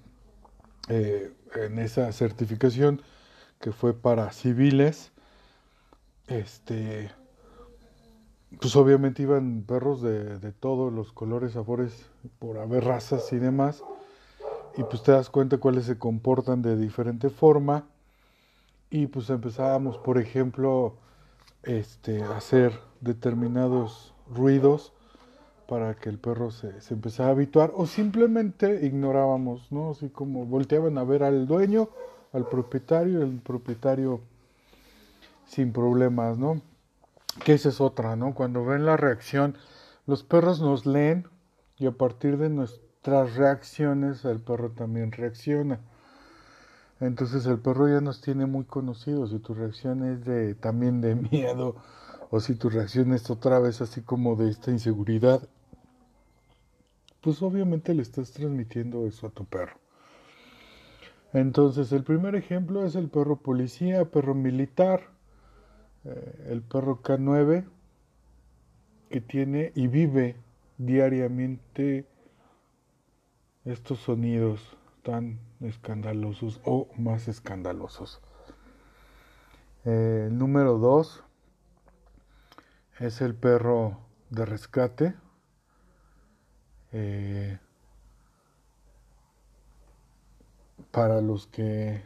Eh, 0.88 1.32
en 1.54 1.78
esa 1.78 2.12
certificación 2.12 3.00
que 3.61 3.73
fue 3.73 3.94
para 3.94 4.30
civiles, 4.32 5.12
este 6.26 7.11
pues 8.61 8.76
obviamente 8.76 9.23
iban 9.23 9.64
perros 9.66 10.02
de, 10.02 10.52
todos 10.52 10.92
los 10.92 11.12
colores, 11.12 11.52
sabores, 11.52 12.06
por 12.38 12.58
haber 12.58 12.84
razas 12.84 13.32
y 13.32 13.38
demás. 13.38 13.82
y 14.76 14.82
pues 14.82 15.02
te 15.02 15.12
das 15.12 15.30
cuenta 15.30 15.58
cuáles 15.58 15.84
se 15.87 15.99
comportan 15.99 16.62
de 16.62 16.76
diferente 16.76 17.30
forma 17.30 17.84
y 18.90 19.06
pues 19.06 19.30
empezábamos 19.30 19.99
por 19.99 20.18
ejemplo 20.18 20.94
este 21.62 22.23
hacer 22.23 22.73
determinados 23.00 24.14
ruidos 24.28 24.92
para 25.68 25.94
que 25.94 26.08
el 26.08 26.18
perro 26.18 26.50
se, 26.50 26.80
se 26.80 26.94
empezara 26.94 27.30
a 27.30 27.32
habituar 27.32 27.73
o 27.75 27.87
simplemente 27.87 28.84
ignorábamos, 28.84 29.70
¿no? 29.73 29.90
Así 29.90 30.11
como 30.11 30.44
volteaban 30.44 30.99
a 30.99 31.04
ver 31.04 31.23
al 31.23 31.46
dueño, 31.46 31.88
al 32.32 32.46
propietario, 32.49 33.23
el 33.23 33.40
propietario 33.40 34.20
sin 35.46 35.73
problemas, 35.73 36.37
¿no? 36.37 36.61
Que 37.43 37.55
esa 37.55 37.71
es 37.71 37.81
otra, 37.81 38.17
¿no? 38.17 38.35
Cuando 38.35 38.64
ven 38.64 38.87
la 38.87 38.97
reacción, 38.97 39.57
los 40.07 40.23
perros 40.23 40.61
nos 40.61 40.87
leen 40.87 41.26
y 41.79 41.87
a 41.87 41.93
partir 41.93 42.38
de 42.38 42.49
nuestras 42.49 43.37
reacciones 43.37 44.25
el 44.25 44.41
perro 44.41 44.71
también 44.71 45.12
reacciona. 45.12 45.81
Entonces 47.00 47.47
el 47.47 47.59
perro 47.59 47.88
ya 47.88 48.00
nos 48.00 48.21
tiene 48.21 48.47
muy 48.47 48.64
conocidos. 48.64 49.31
Si 49.31 49.38
tu 49.38 49.55
reacción 49.55 50.05
es 50.05 50.25
de 50.25 50.55
también 50.55 51.00
de 51.00 51.14
miedo 51.17 51.76
o 52.31 52.41
si 52.41 52.55
tu 52.55 52.71
reacción 52.71 53.12
es 53.12 53.31
otra 53.31 53.59
vez 53.59 53.81
así 53.81 54.03
como 54.03 54.37
de 54.37 54.50
esta 54.50 54.71
inseguridad, 54.71 55.49
pues 57.21 57.43
obviamente 57.43 57.95
le 57.95 58.03
estás 58.03 58.33
transmitiendo 58.33 59.07
eso 59.07 59.26
a 59.26 59.31
tu 59.31 59.45
perro. 59.45 59.79
Entonces 61.33 61.91
el 61.93 62.05
primer 62.05 62.37
ejemplo 62.37 62.85
es 62.85 62.95
el 62.95 63.09
perro 63.09 63.37
policía, 63.37 64.05
perro 64.05 64.35
militar, 64.35 65.13
eh, 66.04 66.46
el 66.50 66.62
perro 66.62 67.02
K9 67.02 67.66
que 69.11 69.20
tiene 69.20 69.73
y 69.75 69.87
vive 69.87 70.37
diariamente 70.78 72.06
estos 73.64 74.00
sonidos 74.00 74.76
tan 75.02 75.38
escandalosos 75.61 76.61
o 76.64 76.88
más 76.96 77.28
escandalosos. 77.28 78.20
el 79.84 80.37
número 80.37 80.78
2 80.78 81.25
es 83.00 83.20
el 83.20 83.34
perro 83.34 83.99
de 84.30 84.46
rescate. 84.46 85.14
Eh, 86.92 87.58
para 90.90 91.20
los 91.20 91.49
que 91.49 92.04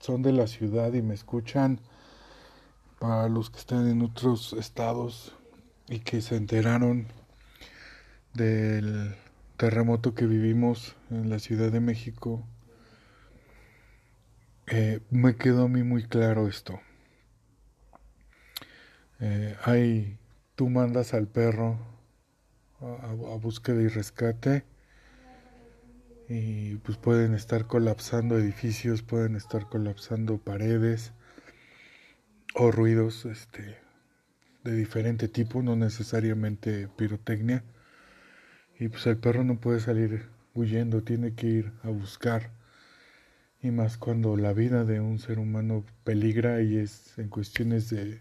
son 0.00 0.22
de 0.22 0.32
la 0.32 0.48
ciudad 0.48 0.92
y 0.94 1.00
me 1.00 1.14
escuchan, 1.14 1.78
para 3.04 3.28
los 3.28 3.50
que 3.50 3.58
están 3.58 3.86
en 3.86 4.00
otros 4.00 4.54
estados 4.54 5.36
y 5.88 5.98
que 5.98 6.22
se 6.22 6.36
enteraron 6.36 7.06
del 8.32 9.14
terremoto 9.58 10.14
que 10.14 10.24
vivimos 10.24 10.96
en 11.10 11.28
la 11.28 11.38
Ciudad 11.38 11.70
de 11.70 11.80
México, 11.80 12.46
eh, 14.68 15.00
me 15.10 15.36
quedó 15.36 15.64
a 15.64 15.68
mí 15.68 15.82
muy 15.82 16.04
claro 16.04 16.48
esto. 16.48 16.80
Eh, 19.20 19.54
hay, 19.64 20.16
tú 20.54 20.70
mandas 20.70 21.12
al 21.12 21.26
perro 21.26 21.76
a, 22.80 23.10
a, 23.10 23.36
búsqueda 23.36 23.82
y 23.82 23.88
rescate 23.88 24.64
y 26.30 26.76
pues 26.76 26.96
pueden 26.96 27.34
estar 27.34 27.66
colapsando 27.66 28.38
edificios, 28.38 29.02
pueden 29.02 29.36
estar 29.36 29.68
colapsando 29.68 30.38
paredes 30.38 31.12
o 32.54 32.70
ruidos 32.70 33.24
este, 33.26 33.76
de 34.62 34.74
diferente 34.74 35.28
tipo, 35.28 35.62
no 35.62 35.76
necesariamente 35.76 36.88
pirotecnia. 36.96 37.64
Y 38.78 38.88
pues 38.88 39.06
el 39.06 39.18
perro 39.18 39.44
no 39.44 39.60
puede 39.60 39.80
salir 39.80 40.28
huyendo, 40.54 41.02
tiene 41.02 41.34
que 41.34 41.46
ir 41.46 41.72
a 41.82 41.90
buscar. 41.90 42.50
Y 43.62 43.70
más 43.70 43.96
cuando 43.98 44.36
la 44.36 44.52
vida 44.52 44.84
de 44.84 45.00
un 45.00 45.18
ser 45.18 45.38
humano 45.38 45.84
peligra 46.04 46.62
y 46.62 46.76
es 46.76 47.18
en 47.18 47.28
cuestiones 47.28 47.90
de, 47.90 48.20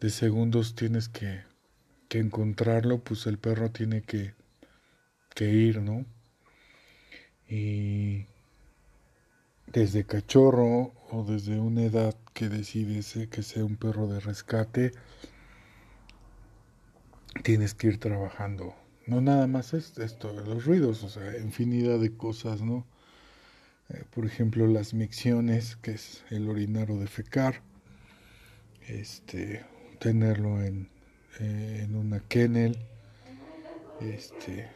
de 0.00 0.10
segundos 0.10 0.74
tienes 0.74 1.08
que, 1.08 1.42
que, 2.08 2.18
encontrarlo, 2.18 2.98
pues 3.02 3.26
el 3.26 3.38
perro 3.38 3.70
tiene 3.70 4.02
que, 4.02 4.34
que 5.34 5.50
ir, 5.50 5.80
¿no? 5.82 6.04
Y 7.48 8.26
desde 9.66 10.04
cachorro 10.04 10.92
o 11.10 11.24
desde 11.24 11.58
una 11.58 11.82
edad 11.84 12.14
que 12.34 12.48
decides 12.48 13.16
que 13.30 13.42
sea 13.42 13.64
un 13.64 13.76
perro 13.76 14.06
de 14.06 14.20
rescate, 14.20 14.92
tienes 17.42 17.74
que 17.74 17.88
ir 17.88 17.98
trabajando. 17.98 18.74
No 19.06 19.20
nada 19.20 19.46
más 19.46 19.72
es 19.74 19.96
esto, 19.98 20.32
los 20.32 20.64
ruidos, 20.64 21.02
o 21.04 21.08
sea, 21.08 21.38
infinidad 21.38 21.98
de 22.00 22.16
cosas, 22.16 22.60
¿no? 22.60 22.86
Eh, 23.88 24.02
por 24.12 24.26
ejemplo, 24.26 24.66
las 24.66 24.94
micciones, 24.94 25.76
que 25.76 25.92
es 25.92 26.24
el 26.30 26.48
orinar 26.48 26.90
o 26.90 26.98
defecar, 26.98 27.62
este, 28.88 29.64
tenerlo 30.00 30.62
en, 30.62 30.88
eh, 31.38 31.82
en 31.84 31.94
una 31.94 32.20
kennel, 32.20 32.76
este, 34.00 34.68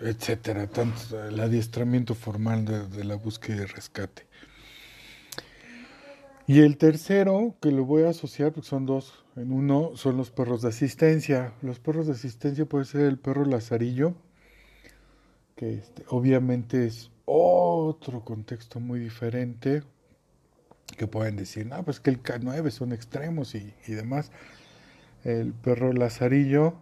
etcétera, 0.00 0.66
tanto 0.66 1.24
el 1.28 1.38
adiestramiento 1.40 2.14
formal 2.14 2.64
de, 2.64 3.04
la 3.04 3.16
búsqueda 3.16 3.62
y 3.62 3.66
rescate. 3.66 4.26
Y 6.46 6.60
el 6.60 6.76
tercero, 6.76 7.54
que 7.60 7.70
lo 7.70 7.84
voy 7.84 8.02
a 8.02 8.10
asociar, 8.10 8.52
son 8.62 8.86
dos 8.86 9.24
en 9.36 9.52
uno, 9.52 9.92
son 9.94 10.16
los 10.16 10.30
perros 10.30 10.62
de 10.62 10.68
asistencia. 10.68 11.52
Los 11.62 11.78
perros 11.78 12.06
de 12.06 12.12
asistencia 12.12 12.64
puede 12.64 12.84
ser 12.84 13.02
el 13.02 13.18
perro 13.18 13.44
lazarillo, 13.44 14.14
que 15.56 15.74
este, 15.74 16.04
obviamente 16.08 16.86
es 16.86 17.10
otro 17.24 18.24
contexto 18.24 18.80
muy 18.80 18.98
diferente, 18.98 19.82
que 20.96 21.06
pueden 21.06 21.36
decir, 21.36 21.66
no, 21.66 21.82
pues 21.84 22.00
que 22.00 22.10
el 22.10 22.22
K9 22.22 22.70
son 22.70 22.92
extremos 22.92 23.54
y, 23.54 23.72
y 23.86 23.92
demás. 23.92 24.30
El 25.24 25.52
perro 25.54 25.92
lazarillo 25.92 26.74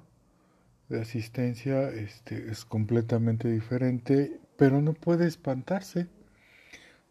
de 0.90 1.00
asistencia 1.00 1.88
este, 1.88 2.50
es 2.50 2.66
completamente 2.66 3.50
diferente, 3.50 4.38
pero 4.56 4.82
no 4.82 4.92
puede 4.92 5.26
espantarse 5.26 6.08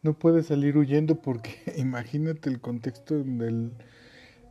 no 0.02 0.13
puede 0.13 0.44
salir 0.44 0.78
huyendo 0.78 1.15
porque 1.15 1.56
imagínate 1.78 2.50
el 2.50 2.60
contexto 2.60 3.18
donde 3.18 3.48
el, 3.48 3.72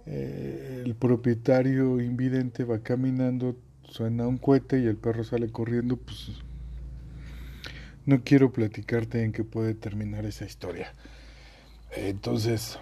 eh, 0.06 0.82
el 0.84 0.94
propietario 0.94 2.00
invidente 2.00 2.64
va 2.64 2.80
caminando, 2.80 3.56
suena 3.82 4.26
un 4.26 4.38
cohete 4.38 4.80
y 4.80 4.86
el 4.86 4.96
perro 4.96 5.24
sale 5.24 5.50
corriendo, 5.50 5.96
pues 5.96 6.30
no 8.04 8.22
quiero 8.24 8.52
platicarte 8.52 9.22
en 9.22 9.32
qué 9.32 9.44
puede 9.44 9.74
terminar 9.74 10.24
esa 10.24 10.44
historia. 10.44 10.94
Entonces, 11.94 12.78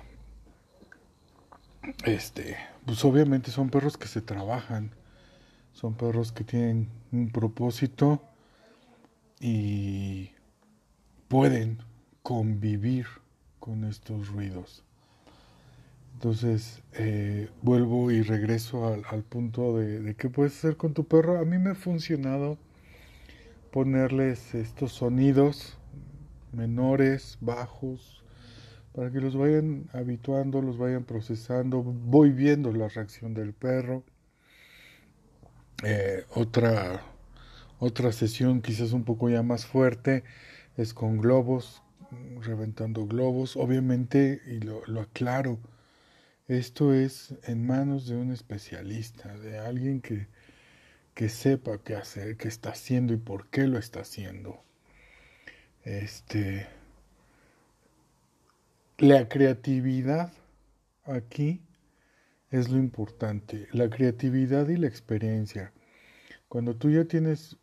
este, 2.05 2.57
pues 2.85 3.05
obviamente 3.05 3.51
son 3.53 3.71
perros 3.71 3.97
que 3.97 4.09
se 4.09 4.21
trabajan, 4.21 4.91
son 5.77 5.95
perros 5.95 6.33
que 6.33 6.43
tienen 6.43 6.89
un 7.13 7.29
propósito 7.29 8.23
y 9.41 10.31
pueden 11.29 11.77
convivir 12.23 13.05
con 13.61 13.85
estos 13.85 14.29
ruidos. 14.29 14.83
Entonces, 16.15 16.83
eh, 16.95 17.51
vuelvo 17.61 18.11
y 18.11 18.23
regreso 18.23 18.87
al, 18.87 19.23
punto 19.23 19.77
de, 19.77 20.01
de, 20.01 20.15
qué 20.15 20.31
puedes 20.31 20.57
hacer 20.57 20.79
con 20.79 20.95
tu 20.95 21.05
perro. 21.05 21.39
A 21.39 21.45
mí 21.45 21.59
me 21.59 21.71
ha 21.71 21.75
funcionado 21.75 22.57
ponerles 23.71 24.55
estos 24.55 24.93
sonidos 24.93 25.77
menores, 26.53 27.37
bajos, 27.43 28.25
para 28.95 29.11
que 29.11 29.21
los 29.21 29.37
vayan 29.37 29.91
habituando, 29.93 30.63
los 30.63 30.79
vayan 30.79 31.05
procesando. 31.05 31.83
Voy 31.83 32.33
viendo 32.33 32.73
la 32.73 32.89
reacción 32.89 33.35
del 33.35 33.53
perro. 33.53 34.05
Eh, 35.83 36.25
otra, 36.35 37.03
otra 37.79 38.13
sesión 38.13 38.63
quizás 38.63 38.93
un 38.93 39.05
poco 39.05 39.29
ya 39.29 39.43
más 39.43 39.67
fuerte 39.67 40.25
es 40.77 40.95
con 40.95 41.19
globos, 41.19 41.83
reventando 42.41 43.07
globos. 43.07 43.57
Obviamente, 43.57 44.41
y 44.47 44.61
lo, 44.61 44.85
lo, 44.87 45.03
aclaro, 45.03 45.59
esto 46.49 46.95
es 46.95 47.35
en 47.45 47.67
manos 47.67 48.07
de 48.07 48.17
un 48.17 48.33
especialista, 48.33 49.37
de 49.39 49.59
alguien 49.59 50.01
que, 50.01 50.29
que 51.15 51.29
sepa 51.29 51.79
qué 51.79 51.97
hacer, 51.97 52.37
qué 52.37 52.49
está 52.49 52.71
haciendo 52.71 53.15
y 53.15 53.19
por 53.19 53.49
qué 53.49 53.67
lo 53.67 53.79
está 53.79 54.01
haciendo. 54.01 54.63
Este, 55.85 56.67
la 58.99 59.29
creatividad 59.29 60.33
aquí 61.05 61.61
es 62.51 62.69
lo 62.69 62.79
importante, 62.79 63.69
la 63.73 63.91
creatividad 63.91 64.69
y 64.69 64.77
la 64.77 64.87
experiencia. 64.87 65.73
Cuando 66.49 66.77
tú 66.77 66.91
ya 66.91 67.05
tienes 67.05 67.57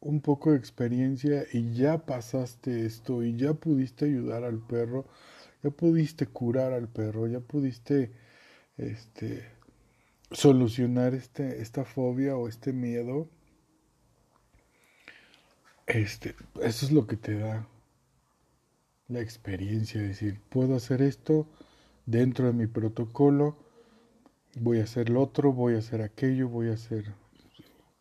un 0.00 0.20
poco 0.20 0.50
de 0.50 0.56
experiencia 0.56 1.44
y 1.52 1.74
ya 1.74 2.04
pasaste 2.06 2.86
esto 2.86 3.22
y 3.22 3.36
ya 3.36 3.54
pudiste 3.54 4.06
ayudar 4.06 4.44
al 4.44 4.58
perro, 4.58 5.06
ya 5.62 5.70
pudiste 5.70 6.26
curar 6.26 6.72
al 6.72 6.88
perro, 6.88 7.26
ya 7.28 7.40
pudiste 7.40 8.12
este 8.76 9.44
solucionar 10.32 11.14
este, 11.14 11.60
esta 11.60 11.84
fobia 11.84 12.36
o 12.36 12.48
este 12.48 12.72
miedo, 12.72 13.28
este, 15.86 16.34
eso 16.62 16.86
es 16.86 16.92
lo 16.92 17.06
que 17.06 17.16
te 17.16 17.38
da 17.38 17.68
la 19.08 19.20
experiencia, 19.20 20.00
decir, 20.00 20.40
puedo 20.48 20.74
hacer 20.74 21.02
esto 21.02 21.46
dentro 22.06 22.46
de 22.46 22.54
mi 22.54 22.66
protocolo, 22.66 23.56
voy 24.56 24.80
a 24.80 24.84
hacer 24.84 25.08
lo 25.08 25.22
otro, 25.22 25.52
voy 25.52 25.74
a 25.74 25.78
hacer 25.78 26.02
aquello, 26.02 26.48
voy 26.48 26.70
a 26.70 26.74
hacer 26.74 27.14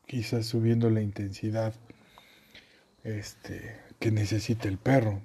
quizás 0.05 0.45
subiendo 0.45 0.89
la 0.89 1.01
intensidad 1.01 1.73
este, 3.03 3.79
que 3.99 4.11
necesita 4.11 4.67
el 4.67 4.77
perro. 4.77 5.21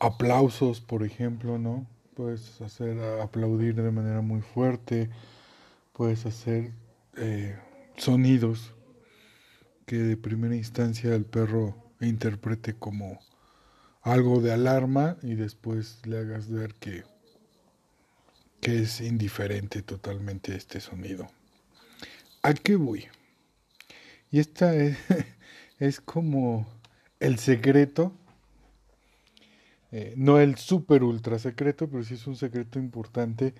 Aplausos, 0.00 0.80
por 0.80 1.04
ejemplo, 1.04 1.58
¿no? 1.58 1.86
Puedes 2.14 2.60
hacer 2.60 3.00
aplaudir 3.20 3.74
de 3.74 3.90
manera 3.90 4.20
muy 4.20 4.40
fuerte, 4.40 5.10
puedes 5.92 6.26
hacer 6.26 6.72
eh, 7.16 7.56
sonidos 7.96 8.74
que 9.86 9.96
de 9.96 10.16
primera 10.16 10.54
instancia 10.54 11.14
el 11.14 11.24
perro 11.24 11.76
interprete 12.00 12.74
como 12.74 13.18
algo 14.02 14.40
de 14.40 14.52
alarma 14.52 15.16
y 15.22 15.34
después 15.34 16.00
le 16.04 16.18
hagas 16.18 16.50
ver 16.50 16.74
que, 16.74 17.04
que 18.64 18.80
es 18.80 19.02
indiferente 19.02 19.82
totalmente 19.82 20.56
este 20.56 20.80
sonido. 20.80 21.28
¿A 22.42 22.54
qué 22.54 22.76
voy? 22.76 23.04
Y 24.30 24.38
esta 24.38 24.74
es, 24.74 24.96
es 25.78 26.00
como 26.00 26.66
el 27.20 27.38
secreto, 27.38 28.14
eh, 29.92 30.14
no 30.16 30.40
el 30.40 30.56
super 30.56 31.04
ultra 31.04 31.38
secreto, 31.38 31.90
pero 31.90 32.02
sí 32.04 32.14
es 32.14 32.26
un 32.26 32.36
secreto 32.36 32.78
importante 32.78 33.52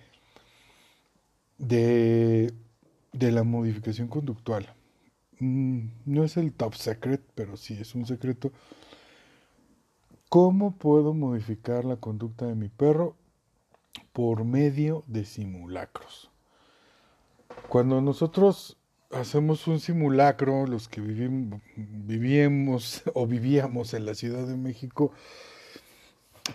de, 1.59 2.55
de 3.13 3.31
la 3.31 3.43
modificación 3.43 4.09
conductual. 4.09 4.75
Mm, 5.39 5.89
no 6.07 6.25
es 6.25 6.39
el 6.39 6.51
top 6.55 6.77
secret, 6.77 7.21
pero 7.35 7.59
sí 7.59 7.77
es 7.79 7.95
un 7.95 8.07
secreto. 8.07 8.53
¿Cómo 10.31 10.79
puedo 10.79 11.13
modificar 11.13 11.85
la 11.85 11.97
conducta 11.97 12.47
de 12.47 12.55
mi 12.55 12.71
perro? 12.71 13.19
Por 14.13 14.45
medio 14.45 15.05
de 15.07 15.25
simulacros. 15.25 16.31
Cuando 17.69 18.01
nosotros 18.01 18.77
hacemos 19.11 19.67
un 19.67 19.81
simulacro, 19.81 20.67
los 20.67 20.89
que 20.89 21.01
vivimos, 21.01 23.03
o 23.15 23.27
vivíamos 23.27 23.95
en 23.95 24.07
la 24.07 24.15
Ciudad 24.15 24.47
de 24.47 24.57
México, 24.57 25.13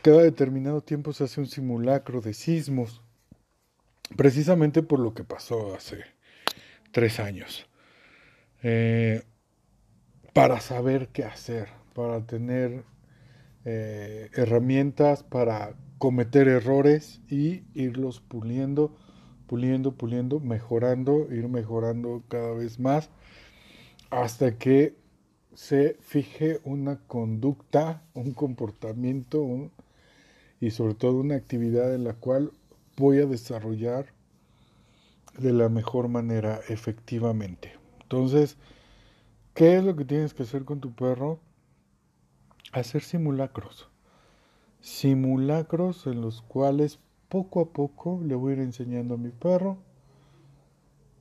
cada 0.01 0.21
determinado 0.21 0.81
tiempo 0.81 1.13
se 1.13 1.23
hace 1.23 1.39
un 1.39 1.47
simulacro 1.47 2.21
de 2.21 2.33
sismos, 2.33 3.01
precisamente 4.15 4.83
por 4.83 4.99
lo 4.99 5.13
que 5.13 5.23
pasó 5.23 5.75
hace 5.75 6.03
tres 6.91 7.19
años, 7.19 7.67
eh, 8.61 9.23
para 10.33 10.59
saber 10.59 11.09
qué 11.09 11.23
hacer, 11.23 11.69
para 11.93 12.25
tener 12.25 12.83
eh, 13.65 14.29
herramientas 14.33 15.23
para 15.23 15.75
cometer 15.99 16.47
errores 16.47 17.21
y 17.29 17.63
irlos 17.75 18.19
puliendo 18.19 18.91
puliendo, 19.49 19.95
puliendo, 19.95 20.39
mejorando, 20.39 21.27
ir 21.33 21.49
mejorando 21.49 22.21
cada 22.29 22.53
vez 22.53 22.79
más 22.79 23.09
hasta 24.11 24.59
que 24.59 24.95
se 25.55 25.97
fije 26.01 26.61
una 26.63 26.99
conducta, 27.07 28.03
un 28.13 28.33
comportamiento 28.33 29.71
y 30.61 30.69
sobre 30.69 30.93
todo 30.93 31.19
una 31.19 31.35
actividad 31.35 31.95
en 31.95 32.03
la 32.03 32.13
cual 32.13 32.51
voy 32.95 33.17
a 33.17 33.25
desarrollar 33.25 34.13
de 35.39 35.51
la 35.51 35.67
mejor 35.67 36.09
manera 36.09 36.59
efectivamente. 36.69 37.73
Entonces, 38.03 38.55
¿qué 39.55 39.77
es 39.77 39.83
lo 39.83 39.95
que 39.95 40.05
tienes 40.05 40.35
que 40.35 40.43
hacer 40.43 40.63
con 40.63 40.79
tu 40.79 40.93
perro? 40.93 41.39
Hacer 42.71 43.01
simulacros. 43.01 43.89
Simulacros 44.81 46.07
en 46.07 46.21
los 46.21 46.41
cuales 46.41 46.99
poco 47.27 47.61
a 47.61 47.65
poco 47.69 48.21
le 48.23 48.35
voy 48.35 48.51
a 48.51 48.55
ir 48.55 48.61
enseñando 48.61 49.15
a 49.15 49.17
mi 49.17 49.29
perro 49.29 49.77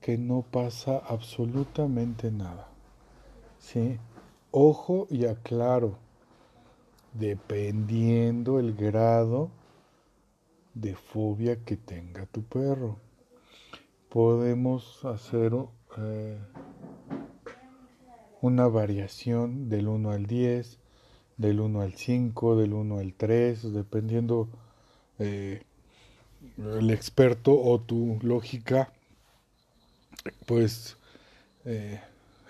que 0.01 0.17
no 0.17 0.43
pasa 0.43 0.99
absolutamente 0.99 2.31
nada. 2.31 2.69
¿Sí? 3.59 3.99
Ojo 4.51 5.07
y 5.11 5.27
aclaro, 5.27 5.99
dependiendo 7.13 8.59
el 8.61 8.75
grado 8.75 9.51
de 10.75 10.95
fobia 10.95 11.65
que 11.65 11.77
tenga 11.77 12.27
tu 12.27 12.43
perro. 12.43 12.97
Podemos 14.09 15.05
hacer 15.05 15.53
eh, 15.99 16.39
una 18.41 18.69
variación 18.69 19.69
del 19.69 19.89
1 19.89 20.11
al 20.11 20.27
10, 20.27 20.79
del 21.39 21.61
1 21.61 21.81
al 21.81 21.95
5, 21.95 22.57
del 22.57 22.75
1 22.75 22.99
al 22.99 23.15
3, 23.15 23.73
dependiendo 23.73 24.49
eh, 25.19 25.63
el 26.59 26.91
experto 26.91 27.59
o 27.59 27.81
tu 27.81 28.19
lógica, 28.23 28.93
pues 30.47 30.97
eh, 31.65 32.01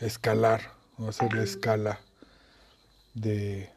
escalar 0.00 0.72
o 0.98 1.08
hacer 1.08 1.32
la 1.34 1.42
escala 1.42 2.00
de 3.14 3.70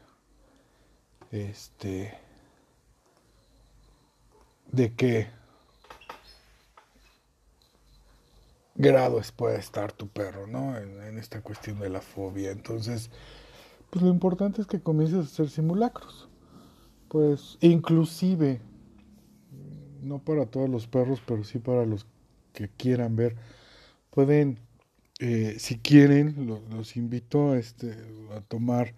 este 1.30 2.16
de 4.70 4.94
qué 4.94 5.28
grados 8.74 9.32
puede 9.32 9.58
estar 9.58 9.92
tu 9.92 10.08
perro, 10.08 10.46
¿no? 10.46 10.76
En, 10.78 11.02
en, 11.02 11.18
esta 11.18 11.42
cuestión 11.42 11.78
de 11.80 11.90
la 11.90 12.00
fobia. 12.00 12.50
Entonces, 12.50 13.10
pues 13.92 14.02
lo 14.02 14.10
importante 14.10 14.62
es 14.62 14.66
que 14.66 14.80
comiences 14.80 15.18
a 15.18 15.20
hacer 15.20 15.50
simulacros. 15.50 16.26
Pues, 17.08 17.58
inclusive 17.60 18.62
no 20.00 20.18
para 20.18 20.46
todos 20.46 20.70
los 20.70 20.86
perros, 20.86 21.20
pero 21.26 21.44
sí 21.44 21.58
para 21.58 21.84
los 21.84 22.06
que 22.54 22.70
quieran 22.70 23.16
ver. 23.16 23.36
Pueden, 24.08 24.58
eh, 25.20 25.56
si 25.58 25.78
quieren, 25.78 26.46
los 26.70 26.96
invito 26.96 27.50
a, 27.50 27.58
este, 27.58 27.94
a 28.34 28.40
tomar 28.40 28.94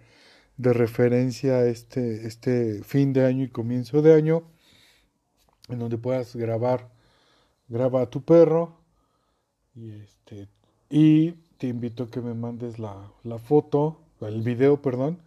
de 0.58 0.72
referencia 0.72 1.66
este, 1.66 2.28
este 2.28 2.84
fin 2.84 3.12
de 3.12 3.26
año 3.26 3.42
y 3.42 3.48
comienzo 3.48 4.00
de 4.00 4.14
año, 4.14 4.44
en 5.68 5.80
donde 5.80 5.98
puedas 5.98 6.36
grabar, 6.36 6.88
graba 7.66 8.02
a 8.02 8.10
tu 8.10 8.22
perro 8.22 8.78
y, 9.74 9.90
este, 9.90 10.46
y 10.88 11.32
te 11.58 11.66
invito 11.66 12.04
a 12.04 12.10
que 12.12 12.20
me 12.20 12.34
mandes 12.34 12.78
la, 12.78 13.10
la 13.24 13.38
foto, 13.38 14.03
el 14.20 14.42
video, 14.42 14.80
perdón, 14.80 15.18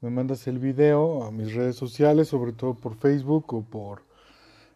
me 0.00 0.10
mandas 0.10 0.46
el 0.46 0.58
video 0.58 1.24
a 1.24 1.30
mis 1.30 1.54
redes 1.54 1.76
sociales, 1.76 2.28
sobre 2.28 2.52
todo 2.52 2.74
por 2.74 2.96
Facebook 2.96 3.52
o 3.52 3.62
por 3.62 4.02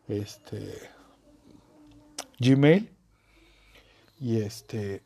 este 0.09 0.73
Gmail 2.39 2.91
y 4.21 4.39
este 4.39 5.03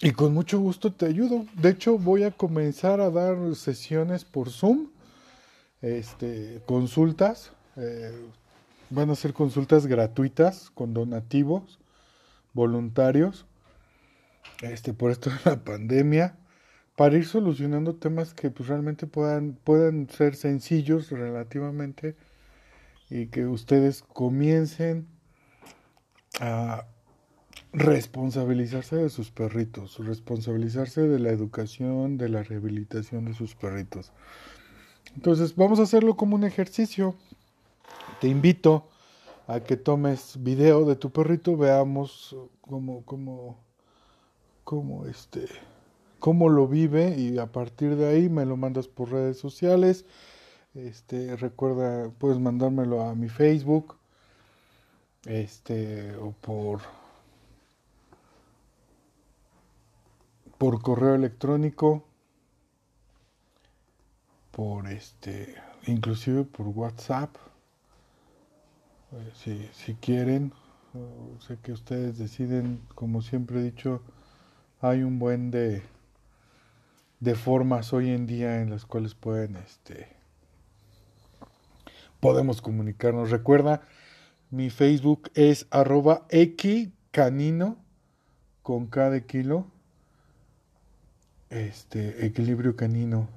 y 0.00 0.12
con 0.12 0.32
mucho 0.32 0.60
gusto 0.60 0.92
te 0.92 1.06
ayudo. 1.06 1.44
De 1.54 1.70
hecho, 1.70 1.98
voy 1.98 2.22
a 2.22 2.30
comenzar 2.30 3.00
a 3.00 3.10
dar 3.10 3.56
sesiones 3.56 4.24
por 4.24 4.50
Zoom, 4.50 4.90
este, 5.82 6.62
consultas. 6.66 7.50
Eh, 7.76 8.12
van 8.90 9.10
a 9.10 9.16
ser 9.16 9.32
consultas 9.32 9.86
gratuitas 9.86 10.70
con 10.70 10.94
donativos 10.94 11.80
voluntarios. 12.52 13.44
Este, 14.62 14.94
por 14.94 15.10
esto 15.10 15.30
de 15.30 15.36
la 15.44 15.56
pandemia, 15.56 16.36
para 16.98 17.16
ir 17.16 17.26
solucionando 17.26 17.94
temas 17.94 18.34
que 18.34 18.50
pues, 18.50 18.68
realmente 18.68 19.06
puedan, 19.06 19.52
puedan 19.62 20.10
ser 20.10 20.34
sencillos 20.34 21.10
relativamente 21.10 22.16
y 23.08 23.28
que 23.28 23.46
ustedes 23.46 24.02
comiencen 24.02 25.06
a 26.40 26.86
responsabilizarse 27.72 28.96
de 28.96 29.10
sus 29.10 29.30
perritos, 29.30 30.04
responsabilizarse 30.04 31.02
de 31.02 31.20
la 31.20 31.28
educación, 31.28 32.18
de 32.18 32.30
la 32.30 32.42
rehabilitación 32.42 33.26
de 33.26 33.34
sus 33.34 33.54
perritos. 33.54 34.10
Entonces 35.14 35.54
vamos 35.54 35.78
a 35.78 35.84
hacerlo 35.84 36.16
como 36.16 36.34
un 36.34 36.42
ejercicio. 36.42 37.14
Te 38.20 38.26
invito 38.26 38.88
a 39.46 39.60
que 39.60 39.76
tomes 39.76 40.42
video 40.42 40.84
de 40.84 40.96
tu 40.96 41.10
perrito, 41.10 41.56
veamos 41.56 42.34
cómo, 42.60 43.04
cómo, 43.04 43.56
cómo, 44.64 45.06
este, 45.06 45.46
cómo 46.18 46.48
lo 46.48 46.66
vive 46.66 47.16
y 47.16 47.38
a 47.38 47.46
partir 47.46 47.96
de 47.96 48.08
ahí 48.08 48.28
me 48.28 48.44
lo 48.44 48.56
mandas 48.56 48.88
por 48.88 49.10
redes 49.10 49.38
sociales. 49.38 50.04
Este, 50.74 51.36
recuerda, 51.36 52.10
puedes 52.18 52.38
mandármelo 52.38 53.02
a 53.02 53.14
mi 53.14 53.28
Facebook, 53.28 53.96
este, 55.24 56.14
o 56.16 56.32
por, 56.32 56.80
por 60.58 60.82
correo 60.82 61.14
electrónico, 61.14 62.04
por 64.50 64.88
este, 64.88 65.54
inclusive 65.86 66.44
por 66.44 66.68
WhatsApp, 66.68 67.34
si, 69.34 69.68
si 69.72 69.94
quieren, 69.94 70.52
sé 71.40 71.58
que 71.62 71.72
ustedes 71.72 72.18
deciden, 72.18 72.80
como 72.94 73.22
siempre 73.22 73.60
he 73.60 73.62
dicho, 73.62 74.02
hay 74.80 75.02
un 75.02 75.18
buen 75.18 75.50
de 75.50 75.82
de 77.20 77.34
formas 77.34 77.92
hoy 77.92 78.10
en 78.10 78.26
día 78.26 78.60
en 78.60 78.70
las 78.70 78.84
cuales 78.84 79.14
pueden, 79.14 79.56
este, 79.56 80.08
podemos 82.20 82.62
comunicarnos. 82.62 83.30
Recuerda, 83.30 83.82
mi 84.50 84.70
Facebook 84.70 85.30
es 85.34 85.66
arroba 85.70 86.26
canino 87.10 87.76
con 88.62 88.86
cada 88.86 89.20
kilo. 89.20 89.66
Este, 91.50 92.26
equilibrio 92.26 92.76
canino 92.76 93.28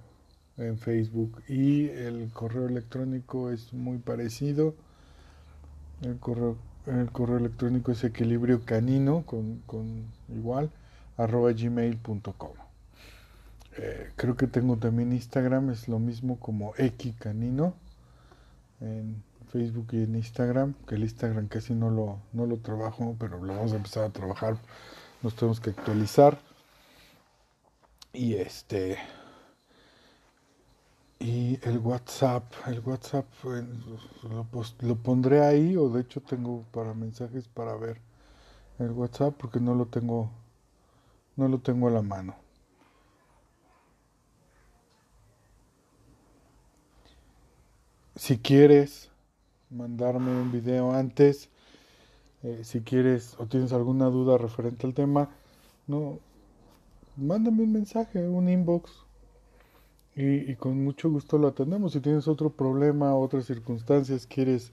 en 0.58 0.78
Facebook. 0.78 1.42
Y 1.48 1.90
el 1.90 2.30
correo 2.34 2.68
electrónico 2.68 3.52
es 3.52 3.74
muy 3.74 3.98
parecido. 3.98 4.76
El 6.02 6.18
correo, 6.18 6.58
el 6.88 7.12
correo 7.12 7.38
electrónico 7.38 7.92
es 7.92 8.04
equilibrio 8.04 8.66
canino 8.66 9.24
con, 9.26 9.62
con 9.66 10.06
igual 10.30 10.72
arroba 11.18 11.52
gmail.com. 11.52 12.71
Eh, 13.78 14.12
creo 14.16 14.36
que 14.36 14.48
tengo 14.48 14.78
también 14.78 15.14
Instagram, 15.14 15.70
es 15.70 15.88
lo 15.88 16.00
mismo 16.00 16.40
como 16.40 16.74
Canino 17.20 17.74
en 18.82 19.24
Facebook 19.52 19.88
y 19.92 20.04
en 20.04 20.16
Instagram, 20.16 20.74
que 20.88 20.96
el 20.96 21.04
Instagram 21.04 21.48
casi 21.48 21.74
no 21.74 21.90
lo, 21.90 22.20
no 22.34 22.46
lo 22.46 22.58
trabajo, 22.58 23.16
pero 23.20 23.44
lo 23.44 23.56
vamos 23.56 23.74
a 23.74 23.78
empezar 23.78 24.04
a 24.04 24.10
trabajar, 24.10 24.58
nos 25.22 25.36
tenemos 25.36 25.60
que 25.60 25.70
actualizar. 25.72 26.38
Y 28.14 28.36
este 28.36 28.98
y 31.20 31.60
el 31.64 31.78
WhatsApp, 31.78 32.44
el 32.68 32.80
WhatsApp 32.80 33.26
lo, 33.44 34.48
lo, 34.82 34.96
pondré 34.96 35.46
ahí 35.46 35.78
o 35.78 35.88
de 35.90 36.02
hecho 36.02 36.20
tengo 36.20 36.64
para 36.72 36.96
mensajes 36.96 37.48
para 37.48 37.76
ver 37.76 38.02
el 38.80 38.92
WhatsApp 38.92 39.36
porque 39.38 39.60
no 39.60 39.76
lo 39.76 39.86
tengo 39.86 40.32
no 41.38 41.48
lo 41.48 41.60
tengo 41.60 41.88
a 41.88 41.92
la 41.92 42.02
mano. 42.02 42.36
Si 48.22 48.38
quieres 48.38 49.10
mandarme 49.72 50.30
un 50.30 50.52
video 50.52 50.92
antes, 50.92 51.50
eh, 52.44 52.60
si 52.64 52.82
quieres 52.82 53.36
o 53.40 53.48
tienes 53.48 53.74
alguna 53.74 54.12
duda 54.12 54.38
referente 54.38 54.86
al 54.86 54.94
tema, 54.94 55.32
no, 55.88 56.20
mándame 57.18 57.64
un 57.64 57.72
mensaje, 57.72 58.20
un 58.28 58.48
inbox 58.48 58.92
y, 60.16 60.54
con 60.54 60.84
mucho 60.84 61.10
gusto 61.10 61.40
lo 61.40 61.48
atendemos. 61.48 61.94
Si 61.94 62.00
tienes 62.00 62.28
otro 62.28 62.52
problema, 62.52 63.16
otras 63.16 63.46
circunstancias, 63.46 64.28
quieres 64.28 64.72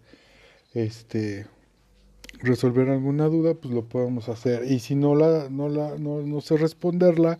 este 0.74 1.46
resolver 2.40 2.90
alguna 2.90 3.28
duda, 3.28 3.54
pues 3.54 3.72
lo 3.72 3.88
podemos 3.88 4.28
hacer. 4.28 4.70
Y 4.70 4.80
si 4.80 4.94
no 4.94 5.14
la, 5.14 5.48
no 5.48 5.70
la, 5.70 5.96
no, 5.96 6.20
no 6.20 6.42
sé 6.42 6.58
responderla, 6.58 7.38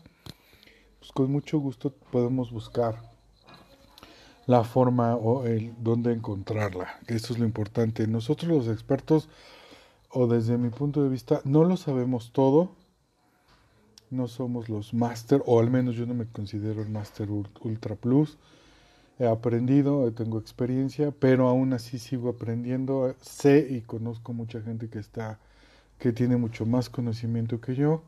pues 1.00 1.12
con 1.12 1.30
mucho 1.30 1.58
gusto 1.58 1.92
podemos 2.10 2.50
buscar 2.50 3.17
la 4.48 4.64
forma 4.64 5.14
o 5.14 5.44
el 5.44 5.74
dónde 5.78 6.10
encontrarla. 6.10 6.98
Eso 7.06 7.34
es 7.34 7.38
lo 7.38 7.44
importante. 7.44 8.06
Nosotros 8.06 8.50
los 8.50 8.68
expertos, 8.68 9.28
o 10.10 10.26
desde 10.26 10.56
mi 10.56 10.70
punto 10.70 11.02
de 11.02 11.10
vista, 11.10 11.42
no 11.44 11.64
lo 11.64 11.76
sabemos 11.76 12.32
todo. 12.32 12.70
No 14.10 14.26
somos 14.26 14.70
los 14.70 14.94
máster, 14.94 15.42
o 15.44 15.60
al 15.60 15.70
menos 15.70 15.96
yo 15.96 16.06
no 16.06 16.14
me 16.14 16.24
considero 16.24 16.80
el 16.80 16.88
máster 16.88 17.28
ultra 17.30 17.94
plus. 17.94 18.38
He 19.18 19.26
aprendido, 19.26 20.10
tengo 20.12 20.38
experiencia, 20.38 21.10
pero 21.10 21.48
aún 21.48 21.74
así 21.74 21.98
sigo 21.98 22.30
aprendiendo. 22.30 23.14
Sé 23.20 23.66
y 23.68 23.82
conozco 23.82 24.32
mucha 24.32 24.62
gente 24.62 24.88
que 24.88 24.98
está, 24.98 25.38
que 25.98 26.10
tiene 26.12 26.38
mucho 26.38 26.64
más 26.64 26.88
conocimiento 26.88 27.60
que 27.60 27.74
yo. 27.74 28.00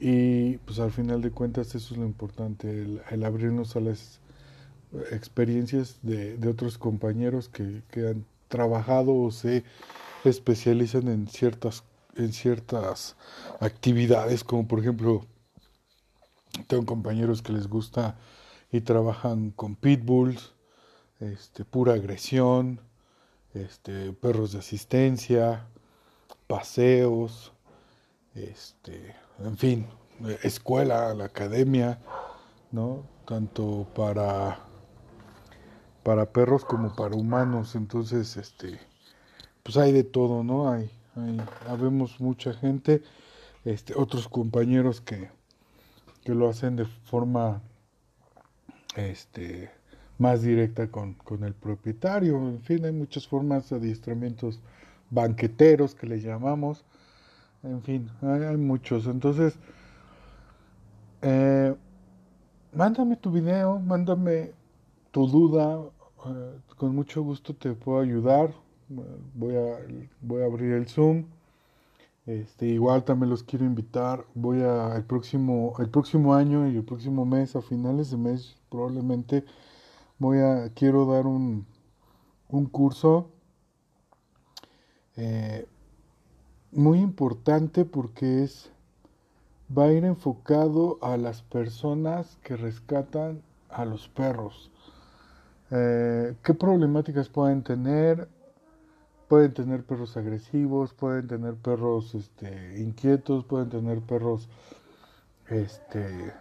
Y 0.00 0.56
pues 0.58 0.80
al 0.80 0.90
final 0.90 1.22
de 1.22 1.30
cuentas 1.30 1.72
eso 1.76 1.94
es 1.94 2.00
lo 2.00 2.04
importante, 2.04 2.68
el, 2.68 3.00
el 3.12 3.24
abrirnos 3.24 3.76
a 3.76 3.80
las 3.80 4.20
experiencias 5.10 5.98
de, 6.02 6.38
otros 6.48 6.78
compañeros 6.78 7.48
que, 7.48 7.82
que, 7.90 8.08
han 8.08 8.24
trabajado 8.48 9.14
o 9.14 9.30
se 9.30 9.64
especializan 10.24 11.08
en 11.08 11.26
ciertas, 11.26 11.82
en 12.16 12.32
ciertas 12.32 13.16
actividades, 13.60 14.44
como 14.44 14.66
por 14.68 14.80
ejemplo, 14.80 15.26
tengo 16.68 16.86
compañeros 16.86 17.42
que 17.42 17.52
les 17.52 17.66
gusta 17.68 18.16
y 18.70 18.80
trabajan 18.80 19.50
con 19.50 19.74
pitbulls, 19.74 20.54
este, 21.20 21.64
pura 21.64 21.94
agresión, 21.94 22.80
este, 23.54 24.12
perros 24.12 24.52
de 24.52 24.58
asistencia, 24.58 25.66
paseos, 26.46 27.52
este, 28.34 29.14
en 29.42 29.56
fin, 29.56 29.86
escuela, 30.42 31.14
la 31.14 31.26
academia, 31.26 31.98
¿no? 32.70 33.04
Tanto 33.26 33.86
para 33.94 34.65
para 36.06 36.30
perros 36.30 36.64
como 36.64 36.94
para 36.94 37.16
humanos. 37.16 37.74
Entonces, 37.74 38.36
este, 38.36 38.78
pues 39.64 39.76
hay 39.76 39.90
de 39.90 40.04
todo, 40.04 40.44
¿no? 40.44 40.70
Hay, 40.70 40.88
hay 41.16 41.42
habemos 41.66 42.20
mucha 42.20 42.54
gente, 42.54 43.02
este, 43.64 43.92
otros 43.96 44.28
compañeros 44.28 45.00
que, 45.00 45.28
que 46.22 46.32
lo 46.32 46.48
hacen 46.48 46.76
de 46.76 46.84
forma, 46.84 47.60
este, 48.94 49.68
más 50.16 50.42
directa 50.42 50.88
con, 50.92 51.14
con 51.14 51.42
el 51.42 51.54
propietario. 51.54 52.36
En 52.36 52.62
fin, 52.62 52.84
hay 52.84 52.92
muchas 52.92 53.26
formas 53.26 53.68
de 53.68 53.74
adiestramientos 53.74 54.60
banqueteros 55.10 55.96
que 55.96 56.06
le 56.06 56.20
llamamos. 56.20 56.84
En 57.64 57.82
fin, 57.82 58.08
hay, 58.22 58.56
muchos. 58.56 59.08
Entonces, 59.08 59.58
eh, 61.22 61.74
mándame 62.72 63.16
tu 63.16 63.32
video, 63.32 63.80
mándame 63.80 64.52
tu 65.10 65.26
duda, 65.26 65.80
con 66.76 66.94
mucho 66.94 67.22
gusto 67.22 67.54
te 67.54 67.72
puedo 67.74 68.00
ayudar. 68.00 68.54
Voy 69.34 69.56
a, 69.56 69.78
voy 70.20 70.42
a 70.42 70.46
abrir 70.46 70.72
el 70.72 70.86
Zoom. 70.88 71.26
Este, 72.26 72.66
igual 72.66 73.04
también 73.04 73.30
los 73.30 73.42
quiero 73.42 73.64
invitar. 73.64 74.24
Voy 74.34 74.60
a 74.62 74.96
el 74.96 75.04
próximo, 75.04 75.74
el 75.78 75.90
próximo 75.90 76.34
año 76.34 76.68
y 76.68 76.76
el 76.76 76.84
próximo 76.84 77.24
mes, 77.24 77.56
a 77.56 77.62
finales 77.62 78.10
de 78.10 78.16
mes, 78.16 78.56
probablemente 78.70 79.44
voy 80.18 80.38
a 80.38 80.70
quiero 80.74 81.06
dar 81.06 81.26
un, 81.26 81.66
un 82.48 82.66
curso 82.66 83.30
eh, 85.16 85.66
muy 86.72 86.98
importante 87.00 87.84
porque 87.84 88.42
es 88.42 88.70
va 89.76 89.84
a 89.84 89.92
ir 89.92 90.04
enfocado 90.04 90.98
a 91.02 91.16
las 91.16 91.42
personas 91.42 92.38
que 92.42 92.56
rescatan 92.56 93.42
a 93.68 93.84
los 93.84 94.08
perros. 94.08 94.70
Eh, 95.70 96.34
¿Qué 96.44 96.54
problemáticas 96.54 97.28
pueden 97.28 97.62
tener? 97.62 98.28
Pueden 99.28 99.52
tener 99.52 99.84
perros 99.84 100.16
agresivos, 100.16 100.94
pueden 100.94 101.26
tener 101.26 101.54
perros 101.54 102.14
este, 102.14 102.78
inquietos, 102.78 103.44
pueden 103.44 103.68
tener 103.68 104.00
perros 104.00 104.48
este 105.48 106.32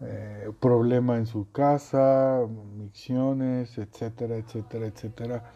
eh, 0.00 0.50
problema 0.60 1.18
en 1.18 1.26
su 1.26 1.50
casa, 1.52 2.40
micciones, 2.78 3.76
etcétera, 3.76 4.36
etcétera, 4.36 4.86
etcétera. 4.86 5.52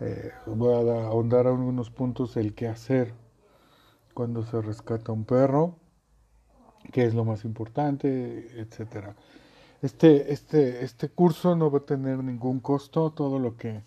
Eh, 0.00 0.30
voy 0.46 0.74
a 0.74 1.06
ahondar 1.06 1.46
algunos 1.46 1.90
puntos 1.90 2.36
el 2.36 2.54
qué 2.54 2.68
hacer 2.68 3.14
cuando 4.12 4.42
se 4.42 4.60
rescata 4.60 5.12
un 5.12 5.24
perro, 5.24 5.76
qué 6.92 7.04
es 7.04 7.14
lo 7.14 7.24
más 7.24 7.44
importante, 7.46 8.60
etcétera. 8.60 9.16
Este, 9.82 10.32
este, 10.32 10.84
este 10.84 11.08
curso 11.08 11.56
no 11.56 11.70
va 11.70 11.78
a 11.78 11.86
tener 11.86 12.22
ningún 12.22 12.60
costo, 12.60 13.10
todo 13.10 13.38
lo 13.38 13.56
que, 13.56 13.82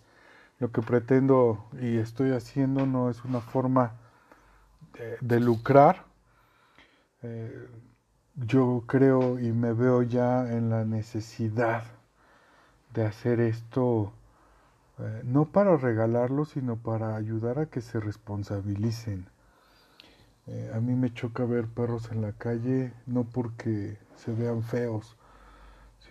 lo 0.60 0.72
que 0.72 0.82
pretendo 0.82 1.66
y 1.80 1.98
estoy 1.98 2.32
haciendo 2.32 2.88
no 2.88 3.12
es 3.12 3.24
una 3.24 3.42
forma 3.42 3.94
de, 5.22 5.40
lucrar. 5.40 6.06
Eh, 7.22 7.68
yo 8.36 8.84
creo 8.88 9.40
y 9.40 9.52
me 9.52 9.74
veo 9.74 10.02
ya 10.02 10.52
en 10.52 10.70
la 10.70 10.84
necesidad 10.84 11.84
de 12.94 13.06
hacer 13.06 13.40
esto, 13.40 14.14
eh, 15.00 15.22
no 15.24 15.46
para 15.46 15.78
regalarlo, 15.78 16.46
sino 16.46 16.76
para 16.78 17.16
ayudar 17.16 17.60
a 17.60 17.66
que 17.68 17.82
se 17.82 18.00
responsabilicen. 18.00 19.28
Eh, 20.48 20.72
a 20.74 20.80
mí 20.80 20.94
me 20.96 21.14
choca 21.14 21.46
ver 21.46 21.68
perros 21.68 22.12
en 22.12 22.22
la 22.22 22.34
calle, 22.34 22.94
no 23.06 23.24
porque 23.24 23.98
se 24.16 24.34
vean 24.34 24.64
feos, 24.64 25.16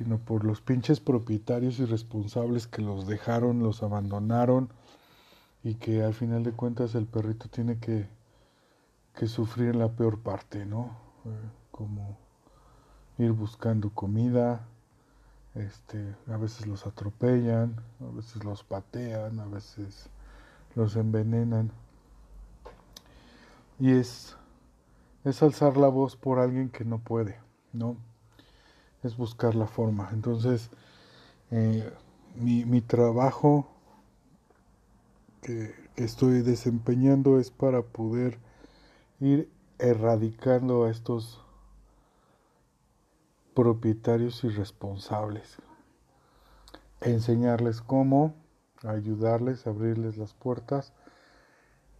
sino 0.03 0.19
por 0.19 0.45
los 0.45 0.61
pinches 0.61 0.99
propietarios 0.99 1.79
irresponsables 1.79 2.67
que 2.67 2.83
los 2.83 3.07
dejaron, 3.07 3.62
los 3.62 3.85
abandonaron 3.85 4.69
y 5.62 5.75
que 5.75 6.03
al 6.03 6.12
final 6.12 6.43
de 6.43 6.51
cuentas 6.51 6.97
el 6.97 7.07
perrito 7.07 7.49
tiene 7.49 7.79
que, 7.79 8.09
que 9.15 9.29
sufrir 9.29 9.77
la 9.77 9.93
peor 9.93 10.19
parte, 10.19 10.67
¿no? 10.67 10.97
Eh, 11.25 11.51
como 11.71 12.19
ir 13.19 13.31
buscando 13.31 13.91
comida, 13.91 14.67
este, 15.55 16.17
a 16.27 16.37
veces 16.37 16.67
los 16.67 16.85
atropellan, 16.85 17.77
a 18.01 18.17
veces 18.17 18.43
los 18.43 18.65
patean, 18.65 19.38
a 19.38 19.47
veces 19.47 20.09
los 20.75 20.97
envenenan. 20.97 21.71
Y 23.79 23.93
es, 23.93 24.37
es 25.23 25.43
alzar 25.45 25.77
la 25.77 25.88
voz 25.88 26.17
por 26.17 26.41
alguien 26.41 26.71
que 26.71 26.85
no 26.85 26.99
puede, 26.99 27.38
¿no? 27.73 27.97
Es 29.03 29.17
buscar 29.17 29.55
la 29.55 29.67
forma. 29.67 30.11
Entonces, 30.12 30.71
eh, 31.51 31.93
mi, 32.37 32.65
mi, 32.65 32.81
trabajo 32.81 33.67
que, 35.43 35.75
estoy 35.97 36.43
desempeñando 36.43 37.38
es 37.38 37.51
para 37.51 37.83
poder 37.83 38.38
ir 39.21 39.51
erradicando 39.79 40.85
a 40.85 40.91
estos 40.91 41.43
propietarios 43.55 44.43
irresponsables, 44.45 45.59
enseñarles 47.03 47.83
cómo, 47.83 48.35
ayudarles, 48.83 49.67
abrirles 49.67 50.17
las 50.17 50.33
puertas 50.33 50.93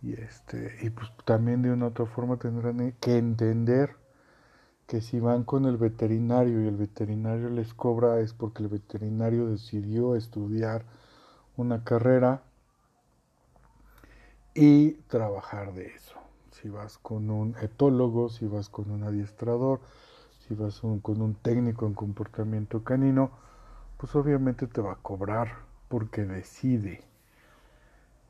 y 0.01 0.15
este 0.15 0.79
y 0.83 0.91
pues 0.91 1.11
también 1.25 1.63
de 1.63 1.71
una 1.71 1.89
otra 1.89 2.07
forma 2.07 2.37
tendrán 2.39 2.93
que 2.93 3.19
entender 3.19 3.97
que 4.93 5.01
si 5.01 5.21
van 5.21 5.45
con 5.45 5.65
el 5.65 5.79
veterinario 5.79 6.63
y 6.63 6.67
el 6.69 6.77
veterinario 6.77 7.49
les 7.49 7.73
cobra 7.73 8.21
es 8.21 8.35
porque 8.35 8.63
el 8.63 8.69
veterinario 8.69 9.47
decidió 9.47 10.17
estudiar 10.17 10.85
una 11.57 11.83
carrera 11.83 12.43
y 14.53 14.91
trabajar 15.09 15.73
de 15.73 15.87
eso. 15.87 16.19
Si 16.51 16.69
vas 16.69 16.99
con 16.99 17.31
un 17.31 17.57
etólogo, 17.63 18.29
si 18.29 18.47
vas 18.47 18.69
con 18.69 18.91
un 18.91 19.05
adiestrador, 19.05 19.81
si 20.47 20.55
vas 20.55 20.83
con 21.01 21.23
un 21.23 21.37
técnico 21.37 21.87
en 21.87 21.95
comportamiento 21.95 22.85
canino, 22.85 23.31
pues 23.97 24.15
obviamente 24.15 24.67
te 24.67 24.83
va 24.83 24.93
a 24.93 24.97
cobrar 24.97 25.57
porque 25.89 26.27
decide, 26.27 27.03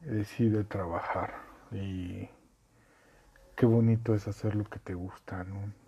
decide 0.03 0.62
trabajar. 0.62 1.35
Y 1.72 2.29
qué 3.57 3.66
bonito 3.66 4.14
es 4.14 4.29
hacer 4.29 4.55
lo 4.55 4.62
que 4.62 4.79
te 4.79 4.94
gusta, 4.94 5.42
¿no? 5.42 5.82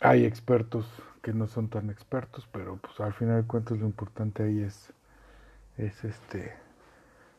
Hay 0.00 0.24
expertos 0.24 0.86
que 1.22 1.32
no 1.32 1.46
son 1.46 1.68
tan 1.68 1.90
expertos, 1.90 2.48
pero 2.52 2.76
pues 2.76 3.00
al 3.00 3.12
final 3.12 3.42
de 3.42 3.48
cuentas 3.48 3.78
lo 3.78 3.86
importante 3.86 4.42
ahí 4.42 4.62
es, 4.62 4.92
es 5.76 6.04
este 6.04 6.54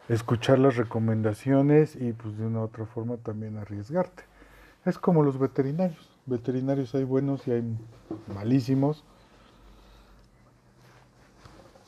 escuchar 0.10 0.60
las 0.60 0.78
recomendaciones 0.78 1.96
y 1.96 2.14
pues 2.14 2.38
de 2.38 2.46
una 2.46 2.60
u 2.60 2.64
otra 2.64 2.86
forma 2.86 3.18
también 3.18 3.58
arriesgarte. 3.58 4.24
Es 4.86 4.98
como 4.98 5.24
los 5.24 5.38
veterinarios. 5.38 6.10
Veterinarios 6.26 6.96
hay 6.96 7.04
buenos 7.04 7.48
y 7.48 7.52
hay 7.52 7.78
malísimos. 8.34 9.04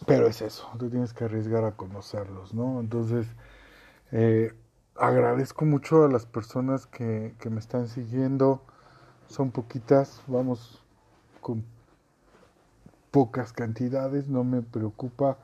Pero 0.06 0.28
es 0.28 0.42
eso, 0.42 0.70
tú 0.78 0.90
tienes 0.90 1.14
que 1.14 1.26
arriesgar 1.26 1.64
a 1.66 1.74
conocerlos, 1.74 2.54
¿no? 2.54 2.80
Entonces, 2.80 3.28
eh, 4.12 4.54
agradezco 4.96 5.66
mucho 5.66 6.04
a 6.04 6.08
las 6.10 6.26
personas 6.26 6.88
que, 6.88 7.36
que 7.40 7.50
me 7.50 7.60
están 7.60 7.88
siguiendo. 7.88 8.64
Son 9.30 9.52
poquitas, 9.52 10.24
vamos 10.26 10.84
con 11.40 11.64
pocas 13.12 13.54
cantidades, 13.54 14.28
no 14.28 14.44
me 14.44 14.64
preocupa. 14.64 15.38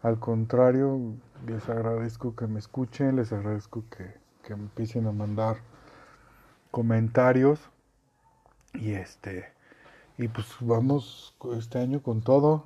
Al 0.00 0.20
contrario, 0.20 0.98
les 1.44 1.68
agradezco 1.68 2.36
que 2.36 2.46
me 2.46 2.60
escuchen, 2.60 3.16
les 3.16 3.32
agradezco 3.32 3.84
que, 3.90 4.14
que 4.44 4.54
me 4.54 4.62
empiecen 4.62 5.08
a 5.08 5.12
mandar 5.12 5.56
comentarios. 6.70 7.58
Y 8.74 8.92
este, 8.92 9.52
y 10.16 10.28
pues 10.28 10.46
vamos 10.60 11.34
este 11.58 11.80
año 11.80 12.02
con 12.04 12.22
todo. 12.22 12.64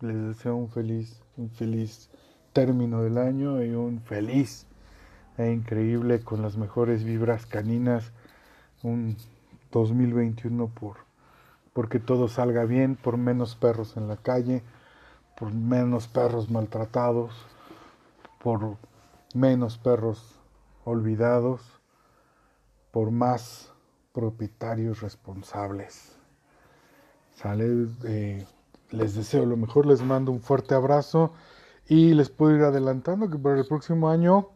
Les 0.00 0.16
deseo 0.16 0.56
un 0.56 0.70
feliz, 0.70 1.20
un 1.36 1.50
feliz 1.50 2.08
término 2.54 3.02
del 3.02 3.18
año 3.18 3.62
y 3.62 3.70
un 3.70 4.00
feliz 4.00 4.66
e 5.36 5.50
increíble 5.50 6.20
con 6.20 6.40
las 6.40 6.56
mejores 6.56 7.04
vibras 7.04 7.44
caninas. 7.44 8.10
Un 8.82 9.16
2021 9.72 10.68
por 10.68 11.12
porque 11.72 11.98
todo 11.98 12.28
salga 12.28 12.64
bien, 12.64 12.96
por 12.96 13.16
menos 13.16 13.54
perros 13.56 13.96
en 13.96 14.08
la 14.08 14.16
calle, 14.16 14.62
por 15.38 15.52
menos 15.52 16.06
perros 16.06 16.50
maltratados, 16.50 17.32
por 18.42 18.76
menos 19.34 19.78
perros 19.78 20.38
olvidados, 20.84 21.62
por 22.90 23.10
más 23.10 23.72
propietarios 24.12 25.00
responsables. 25.00 26.14
Sale, 27.34 27.88
eh, 28.04 28.46
les 28.90 29.14
deseo 29.14 29.46
lo 29.46 29.56
mejor, 29.56 29.86
les 29.86 30.02
mando 30.02 30.30
un 30.30 30.40
fuerte 30.40 30.74
abrazo 30.74 31.32
y 31.88 32.12
les 32.12 32.28
puedo 32.28 32.54
ir 32.54 32.62
adelantando 32.62 33.30
que 33.30 33.38
para 33.38 33.58
el 33.58 33.66
próximo 33.66 34.10
año 34.10 34.48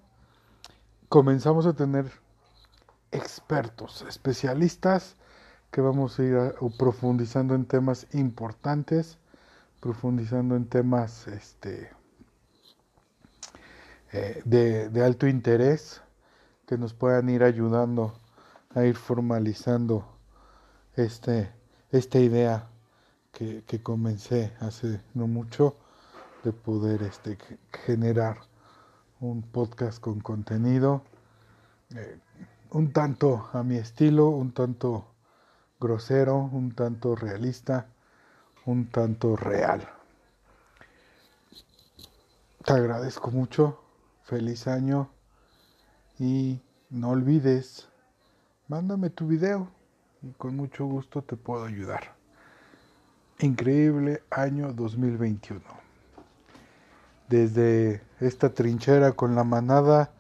comenzamos 1.09 1.67
a 1.67 1.73
tener 1.73 2.11
expertos, 3.12 4.05
especialistas 4.09 5.16
que 5.71 5.81
vamos 5.81 6.19
a 6.19 6.23
ir 6.23 6.55
profundizando 6.79 7.55
en 7.55 7.66
temas 7.66 8.07
importantes, 8.12 9.19
profundizando 9.81 10.57
en 10.57 10.66
temas 10.66 11.27
este, 11.29 11.90
eh, 14.12 14.42
de, 14.45 15.05
alto 15.05 15.27
interés 15.27 16.01
que 16.66 16.79
nos 16.79 16.95
puedan 16.95 17.29
ir 17.29 17.42
ayudando 17.42 18.19
a 18.75 18.85
ir 18.85 18.97
formalizando 18.97 20.07
este, 20.97 21.51
esta 21.90 22.19
idea 22.19 22.69
que, 23.33 23.62
que 23.66 23.83
comencé 23.83 24.53
hace 24.61 25.01
no 25.14 25.27
mucho 25.27 25.77
de 26.42 26.53
poder 26.53 27.03
este, 27.03 27.38
generar 27.85 28.38
un 29.21 29.42
podcast 29.42 30.01
con 30.01 30.21
contenido 30.21 31.03
eh, 31.95 32.19
un 32.71 32.93
tanto 32.93 33.49
a 33.53 33.63
mi 33.63 33.77
estilo, 33.77 34.29
un 34.29 34.53
tanto 34.53 35.15
grosero, 35.79 36.37
un 36.37 36.75
tanto 36.75 37.15
realista, 37.15 37.87
un 38.65 38.91
tanto 38.91 39.37
real. 39.37 39.89
Te 42.65 42.73
agradezco 42.73 43.31
mucho, 43.31 43.81
feliz 44.25 44.67
año 44.67 45.09
y 46.19 46.61
no 46.91 47.11
olvides, 47.11 47.89
mándame 48.69 49.11
tu 49.11 49.27
video 49.27 49.69
y 50.23 50.33
con 50.33 50.57
mucho 50.57 50.87
gusto 50.87 51.23
te 51.23 51.37
puedo 51.37 51.65
ayudar. 51.65 52.17
Increíble 53.39 54.23
año 54.31 54.73
2021. 54.73 55.61
Desde 57.29 58.03
esta 58.19 58.55
trinchera 58.55 59.13
con 59.13 59.35
la 59.35 59.45
manada 59.45 60.11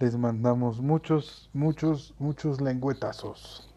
les 0.00 0.16
mandamos 0.16 0.80
muchos, 0.80 1.50
muchos, 1.52 2.14
muchos 2.18 2.58
lengüetazos. 2.62 3.69